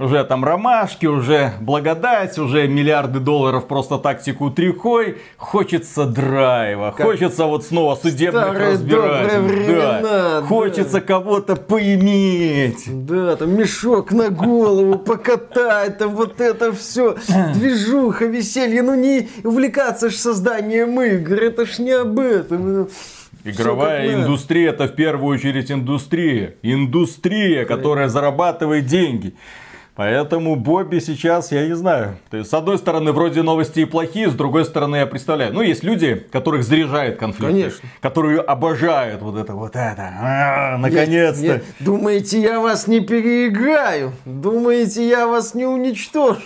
Уже 0.00 0.24
там 0.24 0.46
ромашки, 0.46 1.04
уже 1.04 1.52
благодать, 1.60 2.38
уже 2.38 2.66
миллиарды 2.66 3.20
долларов 3.20 3.66
просто 3.66 3.98
так 3.98 4.22
текут 4.22 4.58
рекой. 4.58 5.18
Хочется 5.36 6.06
драйва, 6.06 6.94
как 6.96 7.04
хочется 7.04 7.44
вот 7.44 7.66
снова 7.66 7.96
судебных 7.96 8.58
разбирательств. 8.58 9.66
Да. 9.68 10.00
да. 10.00 10.42
Хочется 10.46 11.02
кого-то 11.02 11.54
поиметь. 11.54 12.84
Да, 12.86 13.36
там 13.36 13.54
мешок 13.54 14.12
на 14.12 14.30
голову 14.30 14.98
покатать, 14.98 15.98
там 15.98 16.16
вот 16.16 16.40
это 16.40 16.72
все. 16.72 17.16
Движуха, 17.54 18.24
веселье. 18.24 18.80
Ну 18.80 18.94
не 18.94 19.28
увлекаться 19.44 20.08
ж 20.08 20.14
созданием 20.14 20.98
игр, 20.98 21.34
это 21.42 21.66
ж 21.66 21.78
не 21.78 21.92
об 21.92 22.18
этом. 22.18 22.88
Игровая 23.44 24.14
индустрия 24.14 24.70
это 24.70 24.86
в 24.86 24.94
первую 24.94 25.36
очередь 25.36 25.70
индустрия. 25.70 26.54
Индустрия, 26.62 27.64
которая 27.64 28.08
зарабатывает 28.08 28.86
деньги. 28.86 29.34
Поэтому 30.00 30.56
Бобби 30.56 30.98
сейчас, 30.98 31.52
я 31.52 31.66
не 31.66 31.74
знаю. 31.74 32.16
То 32.30 32.38
есть, 32.38 32.48
с 32.48 32.54
одной 32.54 32.78
стороны, 32.78 33.12
вроде 33.12 33.42
новости 33.42 33.80
и 33.80 33.84
плохие, 33.84 34.30
с 34.30 34.34
другой 34.34 34.64
стороны, 34.64 34.96
я 34.96 35.06
представляю. 35.06 35.52
Ну, 35.52 35.60
есть 35.60 35.82
люди, 35.82 36.26
которых 36.32 36.64
заряжает 36.64 37.18
конфликт. 37.18 37.52
Конечно. 37.52 37.88
Которые 38.00 38.40
обожают 38.40 39.20
вот 39.20 39.36
это, 39.36 39.52
вот 39.52 39.72
это. 39.76 40.10
А, 40.18 40.78
наконец-то. 40.78 41.60
Думаете, 41.80 42.40
я 42.40 42.60
вас 42.60 42.86
не 42.86 43.00
переиграю? 43.00 44.12
Думаете, 44.24 45.06
я 45.06 45.26
вас 45.26 45.52
не 45.54 45.66
уничтожу? 45.66 46.40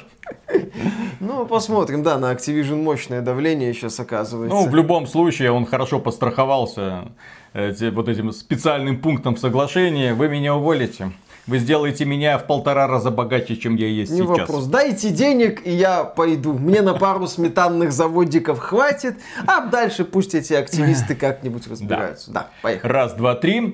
Ну, 1.21 1.47
посмотрим, 1.47 2.03
да, 2.03 2.19
на 2.19 2.33
Activision 2.33 2.83
мощное 2.83 3.21
давление 3.21 3.73
сейчас 3.73 3.99
оказывается. 4.01 4.57
Ну, 4.57 4.69
в 4.69 4.75
любом 4.75 5.07
случае, 5.07 5.51
он 5.53 5.67
хорошо 5.67 6.01
постраховался 6.01 7.13
эти, 7.53 7.91
вот 7.91 8.09
этим 8.09 8.33
специальным 8.33 9.01
пунктом 9.01 9.37
соглашения. 9.37 10.15
Вы 10.15 10.29
меня 10.29 10.55
уволите. 10.55 11.13
Вы 11.47 11.59
сделаете 11.59 12.07
меня 12.07 12.39
в 12.39 12.47
полтора 12.47 12.87
раза 12.87 13.11
богаче, 13.11 13.57
чем 13.57 13.77
я 13.77 13.87
есть 13.87 14.13
Не 14.13 14.23
сейчас. 14.23 14.39
вопрос. 14.39 14.65
Дайте 14.65 15.11
денег, 15.11 15.67
и 15.67 15.71
я 15.71 16.05
пойду. 16.05 16.55
Мне 16.55 16.81
на 16.81 16.95
пару 16.95 17.27
сметанных 17.27 17.93
заводиков 17.93 18.59
хватит, 18.59 19.17
а 19.47 19.67
дальше 19.67 20.05
пусть 20.07 20.35
эти 20.35 20.55
активисты 20.55 21.15
как-нибудь 21.21 21.67
разбираются. 21.67 22.31
Да, 22.31 22.41
да 22.41 22.51
поехали. 22.63 22.91
Раз, 22.91 23.13
два, 23.13 23.35
три. 23.35 23.73